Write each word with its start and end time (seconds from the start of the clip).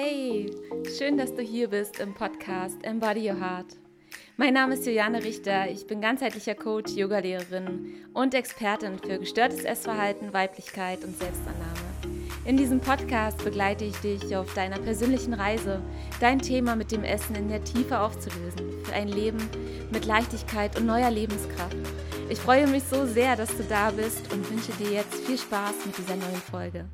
Hey, 0.00 0.48
schön, 0.96 1.18
dass 1.18 1.34
du 1.34 1.42
hier 1.42 1.70
bist 1.70 1.98
im 1.98 2.14
Podcast 2.14 2.76
Embody 2.84 3.28
Your 3.28 3.40
Heart. 3.40 3.76
Mein 4.36 4.54
Name 4.54 4.74
ist 4.74 4.86
Juliane 4.86 5.24
Richter, 5.24 5.68
ich 5.68 5.88
bin 5.88 6.00
ganzheitlicher 6.00 6.54
Coach, 6.54 6.92
Yogalehrerin 6.92 7.96
und 8.14 8.32
Expertin 8.32 9.00
für 9.00 9.18
gestörtes 9.18 9.64
Essverhalten, 9.64 10.32
Weiblichkeit 10.32 11.02
und 11.02 11.18
Selbstannahme. 11.18 11.80
In 12.44 12.56
diesem 12.56 12.78
Podcast 12.78 13.42
begleite 13.42 13.86
ich 13.86 13.96
dich 13.96 14.36
auf 14.36 14.54
deiner 14.54 14.78
persönlichen 14.78 15.34
Reise, 15.34 15.82
dein 16.20 16.38
Thema 16.38 16.76
mit 16.76 16.92
dem 16.92 17.02
Essen 17.02 17.34
in 17.34 17.48
der 17.48 17.64
Tiefe 17.64 17.98
aufzulösen, 17.98 18.84
für 18.84 18.92
ein 18.92 19.08
Leben 19.08 19.50
mit 19.90 20.06
Leichtigkeit 20.06 20.78
und 20.78 20.86
neuer 20.86 21.10
Lebenskraft. 21.10 21.76
Ich 22.28 22.38
freue 22.38 22.68
mich 22.68 22.84
so 22.84 23.04
sehr, 23.04 23.34
dass 23.34 23.56
du 23.56 23.64
da 23.64 23.90
bist 23.90 24.32
und 24.32 24.48
wünsche 24.48 24.70
dir 24.78 24.92
jetzt 24.92 25.26
viel 25.26 25.38
Spaß 25.38 25.86
mit 25.86 25.98
dieser 25.98 26.14
neuen 26.14 26.42
Folge. 26.48 26.84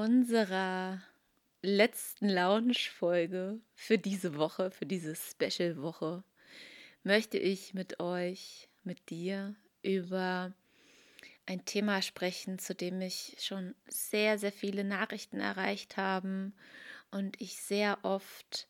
Unserer 0.00 1.02
letzten 1.60 2.30
Lounge-Folge 2.30 3.60
für 3.74 3.98
diese 3.98 4.34
Woche, 4.36 4.70
für 4.70 4.86
diese 4.86 5.14
Special-Woche, 5.14 6.24
möchte 7.02 7.36
ich 7.36 7.74
mit 7.74 8.00
euch, 8.00 8.70
mit 8.82 9.10
dir 9.10 9.54
über 9.82 10.54
ein 11.44 11.66
Thema 11.66 12.00
sprechen, 12.00 12.58
zu 12.58 12.74
dem 12.74 12.96
mich 12.96 13.36
schon 13.40 13.74
sehr, 13.88 14.38
sehr 14.38 14.52
viele 14.52 14.84
Nachrichten 14.84 15.38
erreicht 15.38 15.98
haben 15.98 16.54
und 17.10 17.38
ich 17.38 17.60
sehr 17.60 17.98
oft 18.02 18.68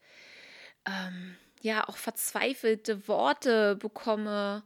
ähm, 0.85 1.37
ja 1.63 1.89
auch 1.89 1.97
verzweifelte 1.97 3.07
Worte 3.07 3.77
bekomme. 3.77 4.65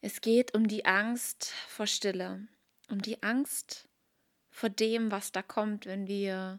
Es 0.00 0.22
geht 0.22 0.54
um 0.54 0.66
die 0.66 0.86
Angst 0.86 1.52
vor 1.68 1.86
Stille, 1.86 2.48
um 2.90 3.00
die 3.00 3.22
Angst 3.22 3.87
vor 4.58 4.70
dem, 4.70 5.12
was 5.12 5.30
da 5.30 5.40
kommt, 5.40 5.86
wenn 5.86 6.08
wir 6.08 6.58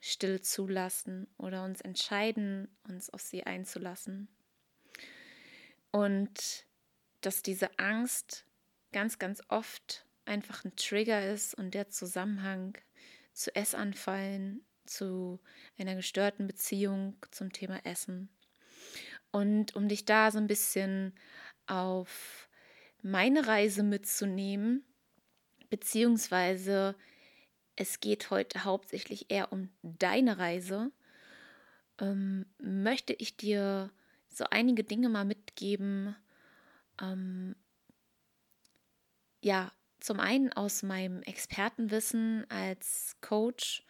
still 0.00 0.40
zulassen 0.40 1.28
oder 1.36 1.64
uns 1.64 1.80
entscheiden, 1.80 2.66
uns 2.88 3.10
auf 3.10 3.20
sie 3.20 3.44
einzulassen. 3.44 4.26
Und 5.92 6.66
dass 7.20 7.42
diese 7.42 7.78
Angst 7.78 8.44
ganz, 8.90 9.20
ganz 9.20 9.40
oft 9.46 10.04
einfach 10.24 10.64
ein 10.64 10.74
Trigger 10.74 11.32
ist 11.32 11.54
und 11.54 11.74
der 11.74 11.88
Zusammenhang 11.90 12.76
zu 13.34 13.54
Essanfallen, 13.54 14.64
zu 14.84 15.38
einer 15.78 15.94
gestörten 15.94 16.48
Beziehung 16.48 17.14
zum 17.30 17.52
Thema 17.52 17.86
Essen. 17.86 18.30
Und 19.30 19.76
um 19.76 19.86
dich 19.86 20.04
da 20.04 20.32
so 20.32 20.38
ein 20.38 20.48
bisschen 20.48 21.14
auf 21.68 22.48
meine 23.00 23.46
Reise 23.46 23.84
mitzunehmen, 23.84 24.84
beziehungsweise 25.70 26.96
es 27.80 28.00
geht 28.00 28.30
heute 28.30 28.64
hauptsächlich 28.64 29.30
eher 29.30 29.52
um 29.52 29.70
deine 29.82 30.38
Reise, 30.38 30.90
ähm, 32.00 32.44
möchte 32.58 33.12
ich 33.12 33.36
dir 33.36 33.92
so 34.28 34.44
einige 34.50 34.82
Dinge 34.82 35.08
mal 35.08 35.24
mitgeben. 35.24 36.16
Ähm, 37.00 37.54
ja, 39.40 39.70
zum 40.00 40.18
einen 40.18 40.52
aus 40.52 40.82
meinem 40.82 41.22
Expertenwissen 41.22 42.50
als 42.50 43.16
Coach 43.20 43.84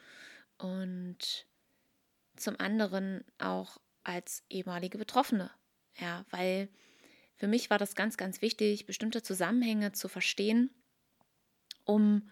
und 0.58 1.46
zum 2.36 2.60
anderen 2.60 3.24
auch 3.38 3.78
als 4.04 4.44
ehemalige 4.50 4.98
Betroffene. 4.98 5.50
Ja, 5.96 6.26
weil 6.28 6.68
für 7.36 7.48
mich 7.48 7.70
war 7.70 7.78
das 7.78 7.94
ganz, 7.94 8.18
ganz 8.18 8.42
wichtig, 8.42 8.84
bestimmte 8.84 9.22
Zusammenhänge 9.22 9.92
zu 9.92 10.08
verstehen, 10.08 10.70
um 11.84 12.30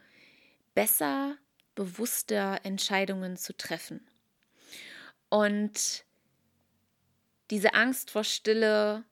besser 0.75 1.39
bewusster 1.77 2.61
Entscheidungen 2.65 3.37
zu 3.37 3.57
treffen. 3.57 4.05
Und 5.29 6.05
diese 7.51 7.75
Angst 7.75 8.11
vor 8.11 8.25
Stille 8.25 9.05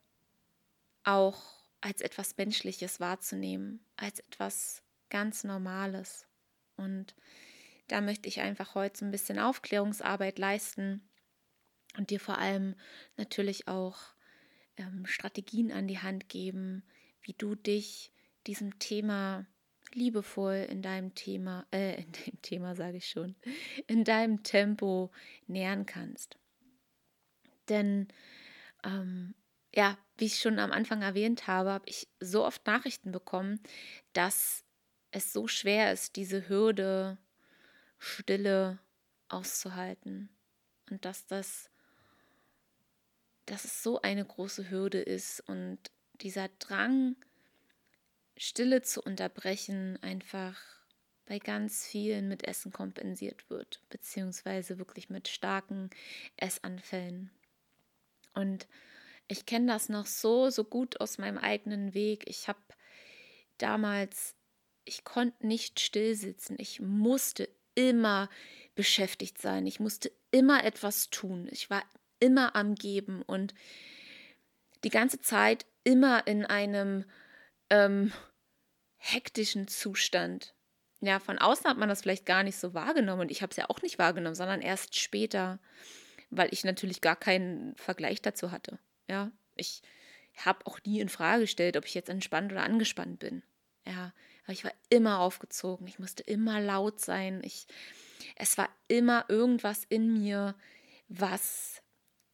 auch 1.05 1.41
als 1.81 2.01
etwas 2.01 2.37
Menschliches 2.37 2.99
wahrzunehmen, 2.99 3.85
als 3.97 4.19
etwas 4.19 4.83
ganz 5.11 5.45
Normales. 5.45 6.27
Und 6.77 7.15
da 7.89 8.01
möchte 8.01 8.29
ich 8.29 8.41
einfach 8.41 8.75
heute 8.75 8.99
so 8.99 9.05
ein 9.05 9.11
bisschen 9.11 9.39
Aufklärungsarbeit 9.39 10.39
leisten 10.39 11.09
und 11.97 12.11
dir 12.11 12.19
vor 12.19 12.39
allem 12.39 12.75
natürlich 13.17 13.69
auch 13.69 13.99
ähm, 14.77 15.07
Strategien 15.07 15.71
an 15.71 15.87
die 15.87 15.99
Hand 15.99 16.29
geben, 16.29 16.83
wie 17.21 17.35
du 17.35 17.55
dich 17.55 18.11
diesem 18.47 18.79
Thema 18.79 19.47
liebevoll 19.95 20.67
in 20.69 20.83
deinem 20.83 21.15
Thema, 21.15 21.67
äh, 21.73 22.03
in 22.03 22.13
dem 22.13 22.43
Thema 22.43 22.75
sage 22.75 22.99
ich 22.99 23.09
schon, 23.09 23.37
in 23.87 24.05
deinem 24.05 24.43
Tempo 24.43 25.11
nähern 25.47 25.87
kannst. 25.87 26.37
Denn 27.69 28.09
ähm, 28.85 29.35
ja, 29.75 29.99
wie 30.19 30.27
ich 30.27 30.39
schon 30.39 30.59
am 30.59 30.73
Anfang 30.73 31.03
erwähnt 31.03 31.47
habe, 31.47 31.71
habe 31.71 31.89
ich 31.89 32.09
so 32.21 32.45
oft 32.45 32.67
Nachrichten 32.67 33.11
bekommen, 33.13 33.61
dass 34.13 34.65
es 35.11 35.33
so 35.33 35.49
schwer 35.49 35.93
ist, 35.93 36.17
diese 36.17 36.49
Hürde 36.49 37.19
Stille 37.99 38.79
auszuhalten 39.29 40.29
und 40.91 41.05
dass 41.05 41.27
das 41.27 41.71
dass 43.47 43.65
es 43.65 43.83
so 43.83 44.01
eine 44.01 44.25
große 44.25 44.71
Hürde 44.71 45.01
ist 45.01 45.41
und 45.49 45.79
dieser 46.15 46.49
Drang 46.59 47.17
Stille 48.37 48.83
zu 48.83 49.01
unterbrechen 49.03 49.99
einfach 50.03 50.61
bei 51.27 51.39
ganz 51.39 51.87
vielen 51.87 52.29
mit 52.29 52.45
Essen 52.45 52.73
kompensiert 52.73 53.49
wird, 53.49 53.81
beziehungsweise 53.89 54.79
wirklich 54.79 55.09
mit 55.09 55.29
starken 55.29 55.91
Essanfällen. 56.37 57.31
Und 58.35 58.67
ich 59.29 59.47
kenne 59.47 59.73
das 59.73 59.89
noch 59.89 60.07
so, 60.07 60.51
so 60.51 60.65
gut 60.65 61.01
aus 61.01 61.19
meinem 61.19 61.39
eigenen 61.39 61.95
Weg. 61.95 62.25
Ich 62.29 62.49
habe 62.49 62.61
damals, 63.59 64.35
ich 64.85 65.05
konnte 65.05 65.47
nicht 65.47 65.81
still 65.81 66.15
sitzen. 66.15 66.57
Ich 66.59 66.81
musste 66.81 67.49
immer 67.75 68.29
beschäftigt 68.75 69.41
sein. 69.41 69.67
Ich 69.67 69.81
musste 69.81 70.13
immer 70.31 70.65
etwas 70.65 71.09
tun. 71.11 71.49
Ich 71.51 71.71
war 71.71 71.83
immer 72.21 72.55
am 72.55 72.75
Geben 72.75 73.23
und 73.23 73.55
die 74.83 74.91
ganze 74.91 75.21
Zeit 75.21 75.65
immer 75.85 76.27
in 76.27 76.45
einem 76.45 77.05
ähm, 77.71 78.13
hektischen 78.97 79.69
Zustand. 79.69 80.55
Ja, 81.01 81.21
von 81.21 81.39
außen 81.39 81.69
hat 81.69 81.77
man 81.77 81.89
das 81.89 82.01
vielleicht 82.01 82.25
gar 82.25 82.43
nicht 82.43 82.57
so 82.57 82.73
wahrgenommen 82.73 83.23
und 83.23 83.31
ich 83.31 83.43
habe 83.43 83.51
es 83.51 83.57
ja 83.57 83.69
auch 83.69 83.83
nicht 83.83 83.99
wahrgenommen, 83.99 84.35
sondern 84.35 84.63
erst 84.63 84.97
später, 84.99 85.59
weil 86.31 86.49
ich 86.53 86.65
natürlich 86.65 87.01
gar 87.01 87.17
keinen 87.17 87.77
Vergleich 87.77 88.23
dazu 88.23 88.51
hatte. 88.51 88.79
Ja, 89.09 89.31
ich 89.55 89.83
habe 90.37 90.67
auch 90.67 90.79
nie 90.85 91.01
in 91.01 91.09
Frage 91.09 91.43
gestellt, 91.43 91.77
ob 91.77 91.85
ich 91.85 91.95
jetzt 91.95 92.09
entspannt 92.09 92.53
oder 92.53 92.63
angespannt 92.63 93.19
bin. 93.19 93.43
Ja, 93.87 94.13
aber 94.45 94.53
ich 94.53 94.65
war 94.65 94.73
immer 94.89 95.21
aufgezogen, 95.21 95.87
ich 95.87 95.99
musste 95.99 96.23
immer 96.23 96.61
laut 96.61 97.01
sein. 97.01 97.43
Ich, 97.45 97.67
es 98.37 98.57
war 98.57 98.69
immer 98.89 99.27
irgendwas 99.29 99.85
in 99.89 100.13
mir, 100.13 100.55
was 101.09 101.83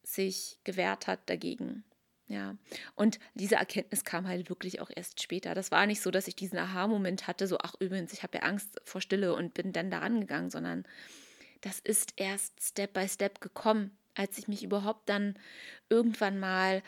sich 0.03 0.59
gewehrt 0.63 1.07
hat 1.07 1.29
dagegen. 1.29 1.83
Ja, 2.31 2.55
und 2.95 3.19
diese 3.33 3.55
Erkenntnis 3.55 4.05
kam 4.05 4.25
halt 4.25 4.47
wirklich 4.47 4.79
auch 4.79 4.89
erst 4.95 5.21
später. 5.21 5.53
Das 5.53 5.69
war 5.69 5.85
nicht 5.85 6.01
so, 6.01 6.11
dass 6.11 6.29
ich 6.29 6.35
diesen 6.37 6.57
Aha-Moment 6.57 7.27
hatte, 7.27 7.45
so, 7.45 7.57
ach 7.61 7.75
übrigens, 7.81 8.13
ich 8.13 8.23
habe 8.23 8.37
ja 8.37 8.43
Angst 8.45 8.79
vor 8.85 9.01
Stille 9.01 9.35
und 9.35 9.53
bin 9.53 9.73
dann 9.73 9.91
da 9.91 9.99
rangegangen, 9.99 10.49
sondern 10.49 10.85
das 11.59 11.79
ist 11.79 12.13
erst 12.15 12.53
Step 12.61 12.93
by 12.93 13.09
Step 13.09 13.41
gekommen, 13.41 13.97
als 14.15 14.37
ich 14.37 14.47
mich 14.47 14.63
überhaupt 14.63 15.09
dann 15.09 15.37
irgendwann 15.89 16.39
mal 16.39 16.83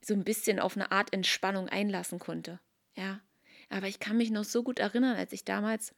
so 0.00 0.14
ein 0.14 0.24
bisschen 0.24 0.58
auf 0.58 0.74
eine 0.76 0.90
Art 0.90 1.12
Entspannung 1.12 1.68
einlassen 1.68 2.18
konnte. 2.18 2.58
Ja, 2.96 3.20
aber 3.68 3.86
ich 3.86 4.00
kann 4.00 4.16
mich 4.16 4.32
noch 4.32 4.44
so 4.44 4.64
gut 4.64 4.80
erinnern, 4.80 5.16
als 5.16 5.32
ich 5.32 5.44
damals 5.44 5.94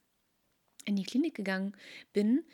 in 0.85 0.96
die 0.96 1.05
Klinik 1.05 1.35
gegangen 1.35 1.75
bin, 2.12 2.44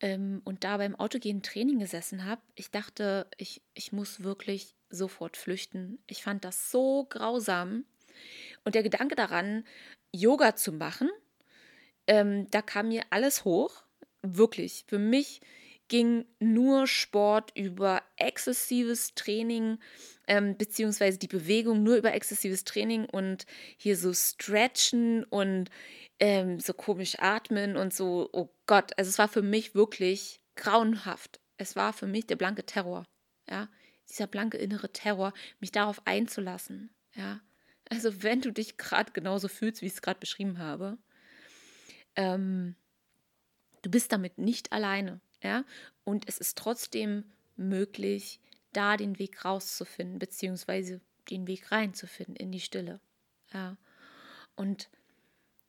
ähm, 0.00 0.40
und 0.44 0.64
da 0.64 0.78
beim 0.78 0.96
autogenen 0.96 1.42
Training 1.42 1.78
gesessen 1.78 2.24
habe, 2.24 2.40
ich 2.54 2.70
dachte, 2.70 3.28
ich, 3.36 3.62
ich 3.74 3.92
muss 3.92 4.22
wirklich 4.22 4.74
sofort 4.90 5.36
flüchten. 5.36 5.98
Ich 6.06 6.22
fand 6.22 6.44
das 6.44 6.70
so 6.70 7.06
grausam. 7.08 7.84
Und 8.64 8.74
der 8.74 8.82
Gedanke 8.82 9.14
daran, 9.14 9.64
Yoga 10.12 10.56
zu 10.56 10.72
machen, 10.72 11.08
ähm, 12.06 12.50
da 12.50 12.62
kam 12.62 12.88
mir 12.88 13.04
alles 13.10 13.44
hoch. 13.44 13.84
Wirklich. 14.22 14.84
Für 14.88 14.98
mich 14.98 15.40
ging 15.90 16.24
nur 16.38 16.86
Sport 16.86 17.50
über 17.56 18.02
exzessives 18.16 19.14
Training, 19.14 19.78
ähm, 20.28 20.56
beziehungsweise 20.56 21.18
die 21.18 21.26
Bewegung 21.26 21.82
nur 21.82 21.96
über 21.96 22.14
exzessives 22.14 22.64
Training 22.64 23.06
und 23.06 23.44
hier 23.76 23.96
so 23.96 24.14
stretchen 24.14 25.24
und 25.24 25.68
ähm, 26.20 26.60
so 26.60 26.74
komisch 26.74 27.16
atmen 27.18 27.76
und 27.76 27.92
so, 27.92 28.30
oh 28.32 28.50
Gott, 28.66 28.96
also 28.98 29.08
es 29.08 29.18
war 29.18 29.28
für 29.28 29.42
mich 29.42 29.74
wirklich 29.74 30.40
grauenhaft. 30.54 31.40
Es 31.56 31.74
war 31.74 31.92
für 31.92 32.06
mich 32.06 32.26
der 32.26 32.36
blanke 32.36 32.64
Terror. 32.64 33.04
Ja, 33.50 33.68
dieser 34.10 34.26
blanke 34.26 34.58
innere 34.58 34.92
Terror, 34.92 35.32
mich 35.60 35.72
darauf 35.72 36.06
einzulassen. 36.06 36.90
Ja, 37.14 37.40
also 37.88 38.22
wenn 38.22 38.40
du 38.40 38.52
dich 38.52 38.76
gerade 38.76 39.12
genauso 39.12 39.48
fühlst, 39.48 39.82
wie 39.82 39.86
ich 39.86 39.94
es 39.94 40.02
gerade 40.02 40.20
beschrieben 40.20 40.58
habe, 40.58 40.98
ähm, 42.16 42.76
du 43.82 43.90
bist 43.90 44.12
damit 44.12 44.38
nicht 44.38 44.72
alleine. 44.72 45.20
Ja, 45.42 45.64
und 46.04 46.28
es 46.28 46.38
ist 46.38 46.58
trotzdem 46.58 47.24
möglich, 47.56 48.40
da 48.72 48.96
den 48.96 49.18
Weg 49.18 49.44
rauszufinden, 49.44 50.18
beziehungsweise 50.18 51.00
den 51.30 51.46
Weg 51.46 51.72
reinzufinden 51.72 52.36
in 52.36 52.52
die 52.52 52.60
Stille. 52.60 53.00
Ja, 53.52 53.76
und 54.54 54.90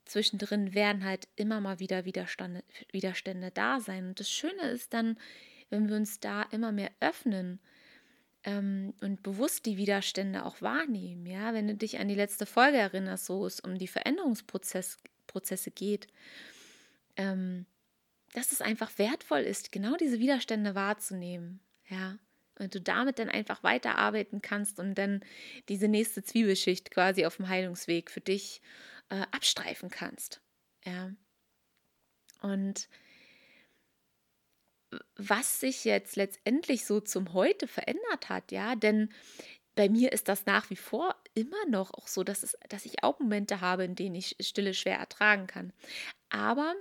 zwischendrin 0.04 0.74
werden 0.74 1.04
halt 1.04 1.28
immer 1.36 1.60
mal 1.60 1.80
wieder 1.80 2.04
Widerstände, 2.04 2.62
Widerstände 2.90 3.50
da 3.50 3.80
sein. 3.80 4.08
Und 4.08 4.20
das 4.20 4.30
Schöne 4.30 4.70
ist 4.70 4.92
dann, 4.92 5.18
wenn 5.70 5.88
wir 5.88 5.96
uns 5.96 6.20
da 6.20 6.42
immer 6.42 6.70
mehr 6.70 6.90
öffnen 7.00 7.60
ähm, 8.44 8.94
und 9.00 9.22
bewusst 9.22 9.66
die 9.66 9.76
Widerstände 9.76 10.44
auch 10.44 10.60
wahrnehmen, 10.62 11.26
ja, 11.26 11.54
wenn 11.54 11.68
du 11.68 11.74
dich 11.74 11.98
an 11.98 12.08
die 12.08 12.14
letzte 12.14 12.46
Folge 12.46 12.78
erinnerst, 12.78 13.28
wo 13.28 13.46
es 13.46 13.60
um 13.60 13.78
die 13.78 13.88
Veränderungsprozesse 13.88 15.70
geht, 15.74 16.08
ähm, 17.16 17.66
dass 18.32 18.52
es 18.52 18.60
einfach 18.60 18.98
wertvoll 18.98 19.40
ist, 19.40 19.72
genau 19.72 19.96
diese 19.96 20.18
Widerstände 20.18 20.74
wahrzunehmen, 20.74 21.60
ja, 21.88 22.18
und 22.58 22.74
du 22.74 22.80
damit 22.80 23.18
dann 23.18 23.28
einfach 23.28 23.62
weiterarbeiten 23.62 24.42
kannst 24.42 24.78
und 24.78 24.94
dann 24.94 25.24
diese 25.68 25.88
nächste 25.88 26.22
Zwiebelschicht 26.22 26.90
quasi 26.90 27.24
auf 27.26 27.36
dem 27.36 27.48
Heilungsweg 27.48 28.10
für 28.10 28.20
dich 28.20 28.60
äh, 29.08 29.22
abstreifen 29.30 29.90
kannst, 29.90 30.40
ja. 30.84 31.12
Und 32.40 32.88
was 35.16 35.60
sich 35.60 35.84
jetzt 35.84 36.16
letztendlich 36.16 36.84
so 36.84 37.00
zum 37.00 37.32
Heute 37.32 37.66
verändert 37.66 38.28
hat, 38.28 38.52
ja, 38.52 38.74
denn 38.74 39.10
bei 39.74 39.88
mir 39.88 40.12
ist 40.12 40.28
das 40.28 40.46
nach 40.46 40.68
wie 40.70 40.76
vor 40.76 41.16
immer 41.34 41.64
noch 41.68 41.94
auch 41.94 42.06
so, 42.06 42.24
dass, 42.24 42.42
es, 42.42 42.58
dass 42.68 42.84
ich 42.84 43.02
auch 43.02 43.18
Momente 43.18 43.60
habe, 43.60 43.84
in 43.84 43.94
denen 43.94 44.14
ich 44.14 44.36
Stille 44.40 44.74
schwer 44.74 44.98
ertragen 44.98 45.46
kann. 45.46 45.72
Aber 46.28 46.74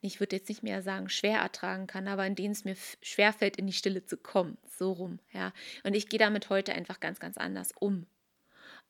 ich 0.00 0.20
würde 0.20 0.36
jetzt 0.36 0.48
nicht 0.48 0.62
mehr 0.62 0.82
sagen, 0.82 1.08
schwer 1.08 1.40
ertragen 1.40 1.86
kann, 1.86 2.06
aber 2.06 2.26
in 2.26 2.36
denen 2.36 2.52
es 2.52 2.64
mir 2.64 2.76
schwer 3.02 3.32
fällt, 3.32 3.56
in 3.56 3.66
die 3.66 3.72
Stille 3.72 4.04
zu 4.04 4.16
kommen. 4.16 4.58
So 4.64 4.92
rum, 4.92 5.18
ja. 5.32 5.52
Und 5.82 5.94
ich 5.94 6.08
gehe 6.08 6.18
damit 6.18 6.50
heute 6.50 6.72
einfach 6.72 7.00
ganz, 7.00 7.18
ganz 7.18 7.36
anders 7.36 7.72
um 7.78 8.06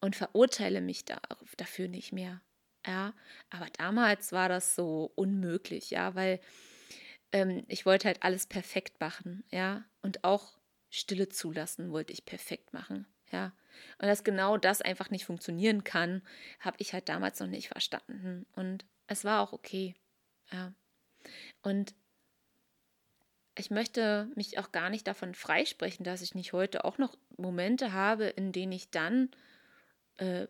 und 0.00 0.16
verurteile 0.16 0.80
mich 0.80 1.04
da, 1.04 1.18
dafür 1.56 1.88
nicht 1.88 2.12
mehr. 2.12 2.42
Ja, 2.86 3.12
aber 3.50 3.66
damals 3.76 4.32
war 4.32 4.48
das 4.48 4.74
so 4.74 5.12
unmöglich, 5.14 5.90
ja, 5.90 6.14
weil 6.14 6.40
ähm, 7.32 7.64
ich 7.68 7.86
wollte 7.86 8.08
halt 8.08 8.22
alles 8.22 8.46
perfekt 8.46 9.00
machen, 9.00 9.44
ja, 9.50 9.84
und 10.02 10.24
auch 10.24 10.58
Stille 10.90 11.28
zulassen 11.28 11.92
wollte 11.92 12.12
ich 12.12 12.24
perfekt 12.24 12.72
machen, 12.72 13.06
ja. 13.30 13.52
Und 13.98 14.08
dass 14.08 14.24
genau 14.24 14.56
das 14.56 14.82
einfach 14.82 15.10
nicht 15.10 15.24
funktionieren 15.24 15.84
kann, 15.84 16.22
habe 16.58 16.76
ich 16.80 16.92
halt 16.92 17.08
damals 17.08 17.38
noch 17.40 17.46
nicht 17.46 17.68
verstanden. 17.68 18.46
Und 18.54 18.84
es 19.06 19.24
war 19.24 19.40
auch 19.40 19.52
okay, 19.52 19.94
ja. 20.50 20.72
Und 21.62 21.94
ich 23.56 23.70
möchte 23.70 24.28
mich 24.34 24.58
auch 24.58 24.72
gar 24.72 24.90
nicht 24.90 25.06
davon 25.06 25.34
freisprechen, 25.34 26.04
dass 26.04 26.22
ich 26.22 26.34
nicht 26.34 26.52
heute 26.52 26.84
auch 26.84 26.98
noch 26.98 27.16
Momente 27.36 27.92
habe, 27.92 28.24
in 28.24 28.52
denen 28.52 28.72
ich 28.72 28.90
dann 28.90 29.30
äh, 30.16 30.46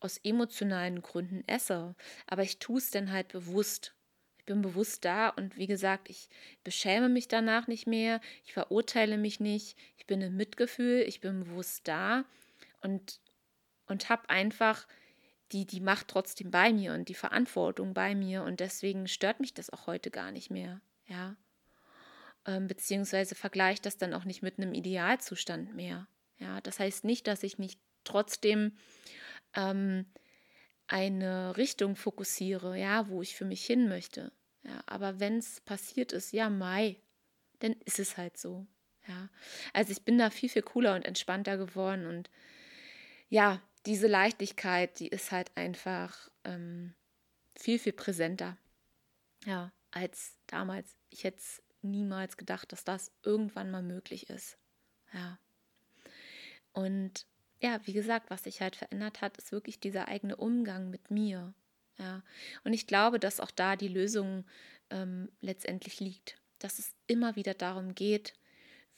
aus 0.00 0.18
emotionalen 0.18 1.02
Gründen 1.02 1.44
esse. 1.46 1.94
Aber 2.26 2.42
ich 2.42 2.58
tue 2.58 2.78
es 2.78 2.90
dann 2.90 3.12
halt 3.12 3.28
bewusst. 3.28 3.94
Ich 4.44 4.46
bin 4.46 4.60
bewusst 4.60 5.06
da 5.06 5.30
und 5.30 5.56
wie 5.56 5.66
gesagt, 5.66 6.10
ich 6.10 6.28
beschäme 6.64 7.08
mich 7.08 7.28
danach 7.28 7.66
nicht 7.66 7.86
mehr, 7.86 8.20
ich 8.44 8.52
verurteile 8.52 9.16
mich 9.16 9.40
nicht, 9.40 9.74
ich 9.96 10.06
bin 10.06 10.20
im 10.20 10.36
Mitgefühl, 10.36 11.00
ich 11.00 11.22
bin 11.22 11.44
bewusst 11.44 11.88
da 11.88 12.26
und, 12.82 13.22
und 13.86 14.10
habe 14.10 14.28
einfach 14.28 14.86
die, 15.52 15.64
die 15.64 15.80
Macht 15.80 16.08
trotzdem 16.08 16.50
bei 16.50 16.74
mir 16.74 16.92
und 16.92 17.08
die 17.08 17.14
Verantwortung 17.14 17.94
bei 17.94 18.14
mir 18.14 18.42
und 18.42 18.60
deswegen 18.60 19.08
stört 19.08 19.40
mich 19.40 19.54
das 19.54 19.70
auch 19.70 19.86
heute 19.86 20.10
gar 20.10 20.30
nicht 20.30 20.50
mehr, 20.50 20.82
ja. 21.06 21.36
Ähm, 22.44 22.66
beziehungsweise 22.66 23.34
vergleicht 23.34 23.86
das 23.86 23.96
dann 23.96 24.12
auch 24.12 24.26
nicht 24.26 24.42
mit 24.42 24.58
einem 24.58 24.74
Idealzustand 24.74 25.74
mehr. 25.74 26.06
Ja, 26.36 26.60
das 26.60 26.78
heißt 26.78 27.04
nicht, 27.04 27.26
dass 27.28 27.42
ich 27.42 27.56
nicht 27.56 27.80
trotzdem 28.04 28.76
ähm, 29.54 30.04
eine 30.86 31.56
Richtung 31.56 31.96
fokussiere, 31.96 32.78
ja, 32.78 33.08
wo 33.08 33.22
ich 33.22 33.36
für 33.36 33.44
mich 33.44 33.64
hin 33.64 33.88
möchte. 33.88 34.32
Ja, 34.62 34.82
aber 34.86 35.20
wenn 35.20 35.38
es 35.38 35.60
passiert 35.60 36.12
ist, 36.12 36.32
ja, 36.32 36.50
Mai, 36.50 36.96
dann 37.60 37.72
ist 37.84 37.98
es 37.98 38.16
halt 38.16 38.36
so. 38.36 38.66
Ja, 39.06 39.28
also 39.72 39.92
ich 39.92 40.02
bin 40.02 40.16
da 40.18 40.30
viel, 40.30 40.48
viel 40.48 40.62
cooler 40.62 40.94
und 40.94 41.04
entspannter 41.04 41.58
geworden 41.58 42.06
und 42.06 42.30
ja, 43.28 43.60
diese 43.84 44.06
Leichtigkeit, 44.06 44.98
die 44.98 45.08
ist 45.08 45.30
halt 45.30 45.54
einfach 45.56 46.30
ähm, 46.44 46.94
viel, 47.54 47.78
viel 47.78 47.92
präsenter. 47.92 48.56
Ja, 49.44 49.72
als 49.90 50.38
damals. 50.46 50.96
Ich 51.10 51.24
hätte 51.24 51.42
niemals 51.82 52.36
gedacht, 52.36 52.72
dass 52.72 52.84
das 52.84 53.12
irgendwann 53.22 53.70
mal 53.70 53.82
möglich 53.82 54.30
ist. 54.30 54.56
Ja. 55.12 55.38
Und 56.72 57.26
ja, 57.64 57.80
wie 57.86 57.94
gesagt, 57.94 58.28
was 58.28 58.44
sich 58.44 58.60
halt 58.60 58.76
verändert 58.76 59.22
hat, 59.22 59.38
ist 59.38 59.50
wirklich 59.50 59.80
dieser 59.80 60.06
eigene 60.08 60.36
Umgang 60.36 60.90
mit 60.90 61.10
mir. 61.10 61.54
Ja, 61.98 62.22
und 62.62 62.74
ich 62.74 62.86
glaube, 62.86 63.18
dass 63.18 63.40
auch 63.40 63.50
da 63.50 63.74
die 63.74 63.88
Lösung 63.88 64.44
ähm, 64.90 65.30
letztendlich 65.40 65.98
liegt, 65.98 66.36
dass 66.58 66.78
es 66.78 66.92
immer 67.06 67.36
wieder 67.36 67.54
darum 67.54 67.94
geht, 67.94 68.34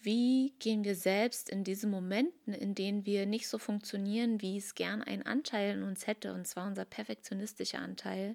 wie 0.00 0.56
gehen 0.58 0.82
wir 0.82 0.96
selbst 0.96 1.48
in 1.48 1.62
diese 1.62 1.86
Momenten, 1.86 2.54
in 2.54 2.74
denen 2.74 3.06
wir 3.06 3.24
nicht 3.24 3.46
so 3.46 3.58
funktionieren, 3.58 4.42
wie 4.42 4.58
es 4.58 4.74
gern 4.74 5.00
ein 5.00 5.24
Anteil 5.24 5.76
in 5.76 5.84
uns 5.84 6.08
hätte, 6.08 6.34
und 6.34 6.48
zwar 6.48 6.66
unser 6.66 6.84
perfektionistischer 6.84 7.78
Anteil, 7.78 8.34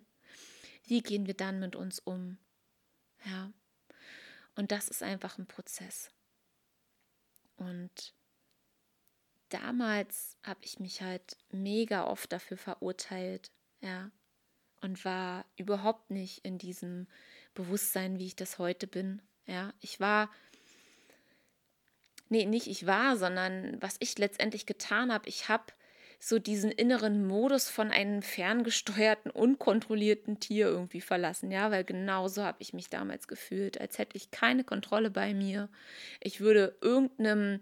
wie 0.86 1.02
gehen 1.02 1.28
wir 1.28 1.34
dann 1.34 1.60
mit 1.60 1.76
uns 1.76 2.00
um? 2.00 2.38
Ja, 3.26 3.52
und 4.56 4.72
das 4.72 4.88
ist 4.88 5.04
einfach 5.04 5.38
ein 5.38 5.46
Prozess. 5.46 6.10
Und 7.58 8.14
damals 9.54 10.38
habe 10.44 10.60
ich 10.64 10.80
mich 10.80 11.02
halt 11.02 11.38
mega 11.52 12.06
oft 12.06 12.32
dafür 12.32 12.58
verurteilt, 12.58 13.52
ja, 13.82 14.12
und 14.82 15.06
war 15.06 15.46
überhaupt 15.58 16.10
nicht 16.10 16.44
in 16.44 16.58
diesem 16.58 17.08
Bewusstsein, 17.54 18.18
wie 18.18 18.28
ich 18.28 18.36
das 18.36 18.58
heute 18.58 18.88
bin. 18.88 19.22
Ja, 19.46 19.74
ich 19.80 20.00
war, 20.00 20.32
nee, 22.30 22.46
nicht 22.46 22.68
ich 22.68 22.88
war, 22.88 23.18
sondern 23.18 23.80
was 23.82 23.96
ich 24.00 24.18
letztendlich 24.18 24.66
getan 24.66 25.12
habe, 25.12 25.30
ich 25.30 25.50
habe 25.50 25.66
so 26.20 26.38
diesen 26.38 26.72
inneren 26.72 27.26
Modus 27.26 27.68
von 27.68 27.90
einem 27.90 28.22
ferngesteuerten, 28.22 29.32
unkontrollierten 29.32 30.40
Tier 30.40 30.68
irgendwie 30.68 31.02
verlassen, 31.02 31.52
ja, 31.52 31.72
weil 31.72 31.84
genauso 31.84 32.44
habe 32.44 32.58
ich 32.62 32.74
mich 32.74 32.90
damals 32.90 33.28
gefühlt, 33.28 33.82
als 33.82 33.98
hätte 33.98 34.18
ich 34.18 34.30
keine 34.30 34.64
Kontrolle 34.64 35.10
bei 35.10 35.34
mir. 35.34 35.68
Ich 36.20 36.40
würde 36.40 36.78
irgendeinem 36.82 37.62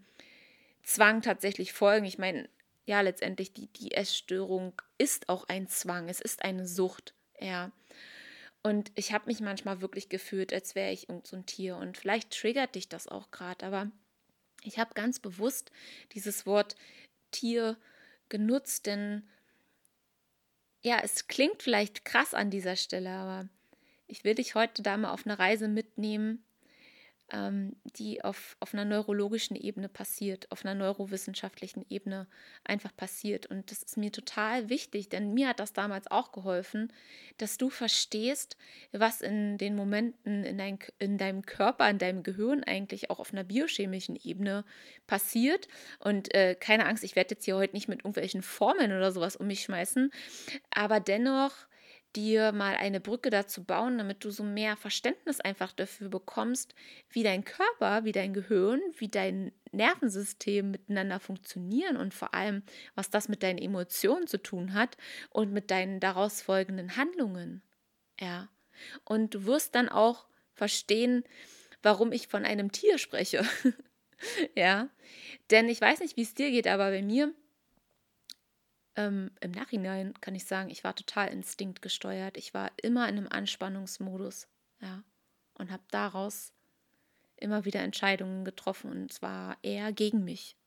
Zwang 0.83 1.21
tatsächlich 1.21 1.73
folgen. 1.73 2.05
Ich 2.05 2.17
meine, 2.17 2.49
ja, 2.85 3.01
letztendlich 3.01 3.53
die, 3.53 3.67
die 3.67 3.91
Essstörung 3.91 4.73
ist 4.97 5.29
auch 5.29 5.47
ein 5.47 5.67
Zwang, 5.67 6.09
es 6.09 6.21
ist 6.21 6.43
eine 6.43 6.67
Sucht, 6.67 7.13
ja. 7.39 7.71
Und 8.63 8.91
ich 8.95 9.13
habe 9.13 9.27
mich 9.27 9.39
manchmal 9.39 9.79
wirklich 9.81 10.09
gefühlt, 10.09 10.51
als 10.51 10.75
wäre 10.75 10.91
ich 10.91 11.07
irgend 11.07 11.27
so 11.27 11.37
ein 11.37 11.45
Tier. 11.45 11.77
Und 11.77 11.97
vielleicht 11.97 12.31
triggert 12.31 12.75
dich 12.75 12.89
das 12.89 13.07
auch 13.07 13.31
gerade, 13.31 13.65
aber 13.65 13.91
ich 14.63 14.79
habe 14.79 14.93
ganz 14.95 15.19
bewusst 15.19 15.71
dieses 16.13 16.45
Wort 16.45 16.75
Tier 17.31 17.77
genutzt, 18.27 18.85
denn 18.85 19.29
ja, 20.81 20.99
es 21.03 21.27
klingt 21.27 21.61
vielleicht 21.61 22.05
krass 22.05 22.33
an 22.33 22.49
dieser 22.49 22.75
Stelle, 22.75 23.09
aber 23.09 23.49
ich 24.07 24.23
will 24.23 24.35
dich 24.35 24.55
heute 24.55 24.81
da 24.81 24.97
mal 24.97 25.11
auf 25.11 25.25
eine 25.25 25.37
Reise 25.37 25.67
mitnehmen, 25.67 26.43
ähm, 27.31 27.75
die 27.83 28.23
auf, 28.23 28.57
auf 28.59 28.73
einer 28.73 28.85
neurologischen 28.85 29.55
Ebene 29.55 29.89
passiert, 29.89 30.51
auf 30.51 30.65
einer 30.65 30.75
neurowissenschaftlichen 30.75 31.85
Ebene 31.89 32.27
einfach 32.63 32.95
passiert. 32.95 33.45
Und 33.45 33.71
das 33.71 33.83
ist 33.83 33.97
mir 33.97 34.11
total 34.11 34.69
wichtig, 34.69 35.09
denn 35.09 35.33
mir 35.33 35.49
hat 35.49 35.59
das 35.59 35.73
damals 35.73 36.09
auch 36.09 36.31
geholfen, 36.31 36.91
dass 37.37 37.57
du 37.57 37.69
verstehst, 37.69 38.57
was 38.91 39.21
in 39.21 39.57
den 39.57 39.75
Momenten 39.75 40.43
in, 40.43 40.57
dein, 40.57 40.79
in 40.99 41.17
deinem 41.17 41.45
Körper, 41.45 41.89
in 41.89 41.97
deinem 41.97 42.23
Gehirn 42.23 42.63
eigentlich 42.63 43.09
auch 43.09 43.19
auf 43.19 43.33
einer 43.33 43.43
biochemischen 43.43 44.15
Ebene 44.15 44.65
passiert. 45.07 45.67
Und 45.99 46.33
äh, 46.33 46.55
keine 46.55 46.85
Angst, 46.85 47.03
ich 47.03 47.15
werde 47.15 47.35
jetzt 47.35 47.45
hier 47.45 47.55
heute 47.55 47.75
nicht 47.75 47.87
mit 47.87 47.99
irgendwelchen 47.99 48.41
Formeln 48.41 48.91
oder 48.91 49.11
sowas 49.11 49.35
um 49.35 49.47
mich 49.47 49.61
schmeißen, 49.61 50.11
aber 50.71 50.99
dennoch 50.99 51.53
dir 52.15 52.51
mal 52.51 52.75
eine 52.75 52.99
Brücke 52.99 53.29
dazu 53.29 53.63
bauen, 53.63 53.97
damit 53.97 54.23
du 54.23 54.31
so 54.31 54.43
mehr 54.43 54.75
Verständnis 54.77 55.39
einfach 55.39 55.71
dafür 55.71 56.09
bekommst, 56.09 56.73
wie 57.09 57.23
dein 57.23 57.43
Körper, 57.43 58.03
wie 58.03 58.11
dein 58.11 58.33
Gehirn, 58.33 58.81
wie 58.97 59.07
dein 59.07 59.51
Nervensystem 59.71 60.71
miteinander 60.71 61.19
funktionieren 61.19 61.97
und 61.97 62.13
vor 62.13 62.33
allem, 62.33 62.63
was 62.95 63.09
das 63.09 63.29
mit 63.29 63.43
deinen 63.43 63.59
Emotionen 63.59 64.27
zu 64.27 64.41
tun 64.41 64.73
hat 64.73 64.97
und 65.29 65.51
mit 65.51 65.69
deinen 65.71 65.99
daraus 65.99 66.41
folgenden 66.41 66.95
Handlungen. 66.97 67.61
Ja. 68.19 68.49
Und 69.03 69.35
du 69.35 69.45
wirst 69.45 69.75
dann 69.75 69.89
auch 69.89 70.25
verstehen, 70.53 71.23
warum 71.83 72.11
ich 72.11 72.27
von 72.27 72.45
einem 72.45 72.71
Tier 72.71 72.97
spreche. 72.97 73.45
ja, 74.55 74.89
denn 75.51 75.69
ich 75.69 75.79
weiß 75.79 75.99
nicht, 75.99 76.17
wie 76.17 76.23
es 76.23 76.33
dir 76.33 76.51
geht, 76.51 76.67
aber 76.67 76.89
bei 76.89 77.01
mir 77.01 77.33
ähm, 78.99 79.31
im 79.39 79.51
Nachhinein 79.51 80.13
kann 80.19 80.35
ich 80.35 80.45
sagen, 80.45 80.69
ich 80.69 80.83
war 80.83 80.93
total 80.93 81.29
instinktgesteuert. 81.29 82.35
Ich 82.35 82.53
war 82.53 82.69
immer 82.81 83.07
in 83.07 83.17
einem 83.17 83.27
Anspannungsmodus, 83.29 84.47
ja, 84.81 85.03
und 85.53 85.71
habe 85.71 85.83
daraus 85.89 86.51
immer 87.37 87.63
wieder 87.63 87.79
Entscheidungen 87.79 88.43
getroffen 88.43 88.91
und 88.91 89.13
zwar 89.13 89.57
eher 89.61 89.93
gegen 89.93 90.25
mich, 90.25 90.57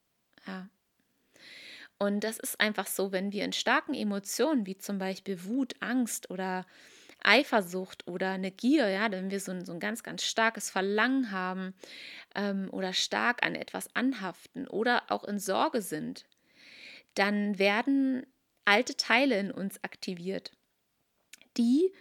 ja. 0.46 0.68
Und 1.98 2.24
das 2.24 2.38
ist 2.38 2.58
einfach 2.58 2.86
so, 2.86 3.12
wenn 3.12 3.32
wir 3.32 3.44
in 3.44 3.52
starken 3.52 3.94
Emotionen 3.94 4.66
wie 4.66 4.78
zum 4.78 4.98
Beispiel 4.98 5.44
Wut, 5.44 5.74
Angst 5.80 6.30
oder 6.30 6.66
Eifersucht 7.22 8.08
oder 8.08 8.30
eine 8.30 8.50
Gier, 8.50 8.88
ja, 8.88 9.12
wenn 9.12 9.30
wir 9.30 9.40
so 9.40 9.52
ein, 9.52 9.64
so 9.64 9.72
ein 9.72 9.78
ganz, 9.78 10.02
ganz 10.02 10.24
starkes 10.24 10.70
Verlangen 10.70 11.30
haben 11.30 11.74
ähm, 12.34 12.68
oder 12.72 12.94
stark 12.94 13.44
an 13.44 13.54
etwas 13.54 13.94
anhaften 13.94 14.66
oder 14.66 15.02
auch 15.10 15.22
in 15.22 15.38
Sorge 15.38 15.82
sind, 15.82 16.24
dann 17.14 17.58
werden 17.58 18.26
alte 18.64 18.96
Teile 18.96 19.38
in 19.38 19.50
uns 19.50 19.82
aktiviert, 19.82 20.52
die 21.56 21.92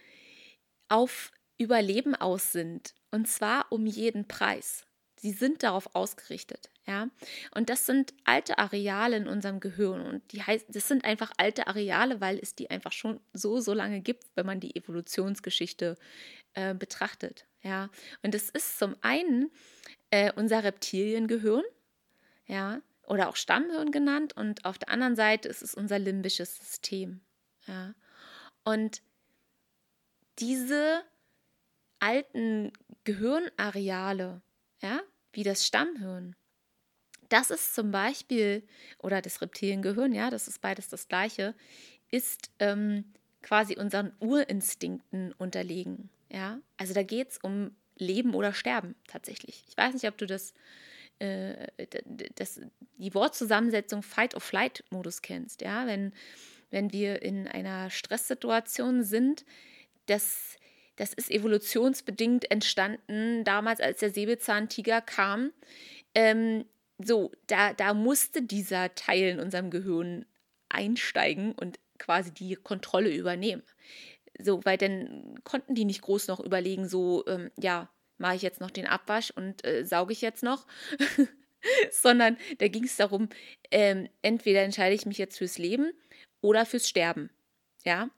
auf 0.89 1.31
Überleben 1.57 2.15
aus 2.15 2.51
sind. 2.51 2.93
Und 3.11 3.27
zwar 3.27 3.71
um 3.71 3.85
jeden 3.85 4.27
Preis. 4.27 4.85
Sie 5.17 5.31
sind 5.31 5.61
darauf 5.61 5.95
ausgerichtet, 5.95 6.71
ja. 6.87 7.07
Und 7.53 7.69
das 7.69 7.85
sind 7.85 8.11
alte 8.23 8.57
Areale 8.57 9.17
in 9.17 9.27
unserem 9.27 9.59
Gehirn. 9.59 10.01
Und 10.01 10.31
die 10.31 10.41
heißt, 10.41 10.65
das 10.69 10.87
sind 10.87 11.05
einfach 11.05 11.31
alte 11.37 11.67
Areale, 11.67 12.21
weil 12.21 12.39
es 12.39 12.55
die 12.55 12.71
einfach 12.71 12.91
schon 12.91 13.19
so, 13.31 13.59
so 13.59 13.73
lange 13.73 14.01
gibt, 14.01 14.25
wenn 14.33 14.47
man 14.47 14.59
die 14.59 14.75
Evolutionsgeschichte 14.75 15.95
äh, 16.53 16.73
betrachtet, 16.73 17.45
ja. 17.61 17.89
Und 18.23 18.33
es 18.33 18.49
ist 18.49 18.79
zum 18.79 18.95
einen 19.01 19.51
äh, 20.09 20.33
unser 20.35 20.63
Reptiliengehirn, 20.63 21.63
ja, 22.47 22.81
oder 23.11 23.27
auch 23.27 23.35
Stammhirn 23.35 23.91
genannt. 23.91 24.37
Und 24.37 24.63
auf 24.63 24.77
der 24.77 24.89
anderen 24.89 25.17
Seite 25.17 25.49
ist 25.49 25.61
es 25.61 25.75
unser 25.75 25.99
limbisches 25.99 26.55
System, 26.55 27.19
ja. 27.67 27.93
Und 28.63 29.01
diese 30.39 31.03
alten 31.99 32.71
Gehirnareale, 33.03 34.41
ja, 34.81 35.01
wie 35.33 35.43
das 35.43 35.67
Stammhirn. 35.67 36.35
Das 37.27 37.49
ist 37.49 37.75
zum 37.75 37.91
Beispiel, 37.91 38.65
oder 38.97 39.21
das 39.21 39.41
Reptiliengehirn, 39.41 40.13
ja, 40.13 40.29
das 40.29 40.47
ist 40.47 40.61
beides 40.61 40.87
das 40.87 41.07
gleiche, 41.09 41.53
ist 42.11 42.49
ähm, 42.59 43.13
quasi 43.41 43.77
unseren 43.77 44.13
Urinstinkten 44.19 45.33
unterlegen. 45.33 46.09
Ja? 46.29 46.59
Also 46.77 46.93
da 46.93 47.03
geht 47.03 47.31
es 47.31 47.37
um 47.39 47.75
Leben 47.97 48.35
oder 48.35 48.53
Sterben 48.53 48.95
tatsächlich. 49.07 49.65
Ich 49.67 49.77
weiß 49.77 49.93
nicht, 49.93 50.07
ob 50.07 50.17
du 50.17 50.25
das, 50.25 50.53
äh, 51.21 51.67
das 52.35 52.59
die 52.97 53.13
Wortzusammensetzung 53.13 54.03
Fight-or-Flight-Modus 54.03 55.21
kennst. 55.21 55.61
Ja? 55.61 55.85
Wenn, 55.87 56.13
wenn 56.69 56.91
wir 56.91 57.21
in 57.21 57.47
einer 57.47 57.89
Stresssituation 57.89 59.03
sind, 59.03 59.45
das 60.07 60.57
das 60.97 61.13
ist 61.13 61.31
evolutionsbedingt 61.31 62.51
entstanden, 62.51 63.43
damals 63.43 63.79
als 63.79 64.01
der 64.01 64.11
Säbelzahntiger 64.11 65.01
kam. 65.01 65.51
Ähm, 66.13 66.65
so, 67.03 67.31
da, 67.47 67.73
da 67.73 67.95
musste 67.95 68.43
dieser 68.43 68.93
Teil 68.93 69.29
in 69.29 69.39
unserem 69.39 69.71
Gehirn 69.71 70.25
einsteigen 70.69 71.53
und 71.53 71.79
quasi 71.97 72.31
die 72.31 72.55
Kontrolle 72.55 73.09
übernehmen. 73.15 73.63
So, 74.39 74.63
weil 74.63 74.77
dann 74.77 75.39
konnten 75.43 75.73
die 75.73 75.85
nicht 75.85 76.01
groß 76.01 76.27
noch 76.27 76.39
überlegen, 76.39 76.87
so, 76.87 77.25
ähm, 77.25 77.49
ja, 77.57 77.89
mache 78.21 78.35
ich 78.35 78.41
jetzt 78.41 78.61
noch 78.61 78.71
den 78.71 78.87
Abwasch 78.87 79.31
und 79.31 79.65
äh, 79.65 79.83
sauge 79.83 80.13
ich 80.13 80.21
jetzt 80.21 80.43
noch. 80.43 80.65
Sondern 81.91 82.37
da 82.59 82.67
ging 82.69 82.85
es 82.85 82.95
darum, 82.95 83.29
ähm, 83.69 84.07
entweder 84.21 84.63
entscheide 84.63 84.95
ich 84.95 85.05
mich 85.05 85.17
jetzt 85.17 85.37
fürs 85.37 85.57
Leben 85.57 85.91
oder 86.39 86.65
fürs 86.65 86.87
Sterben. 86.87 87.29
Ja. 87.83 88.09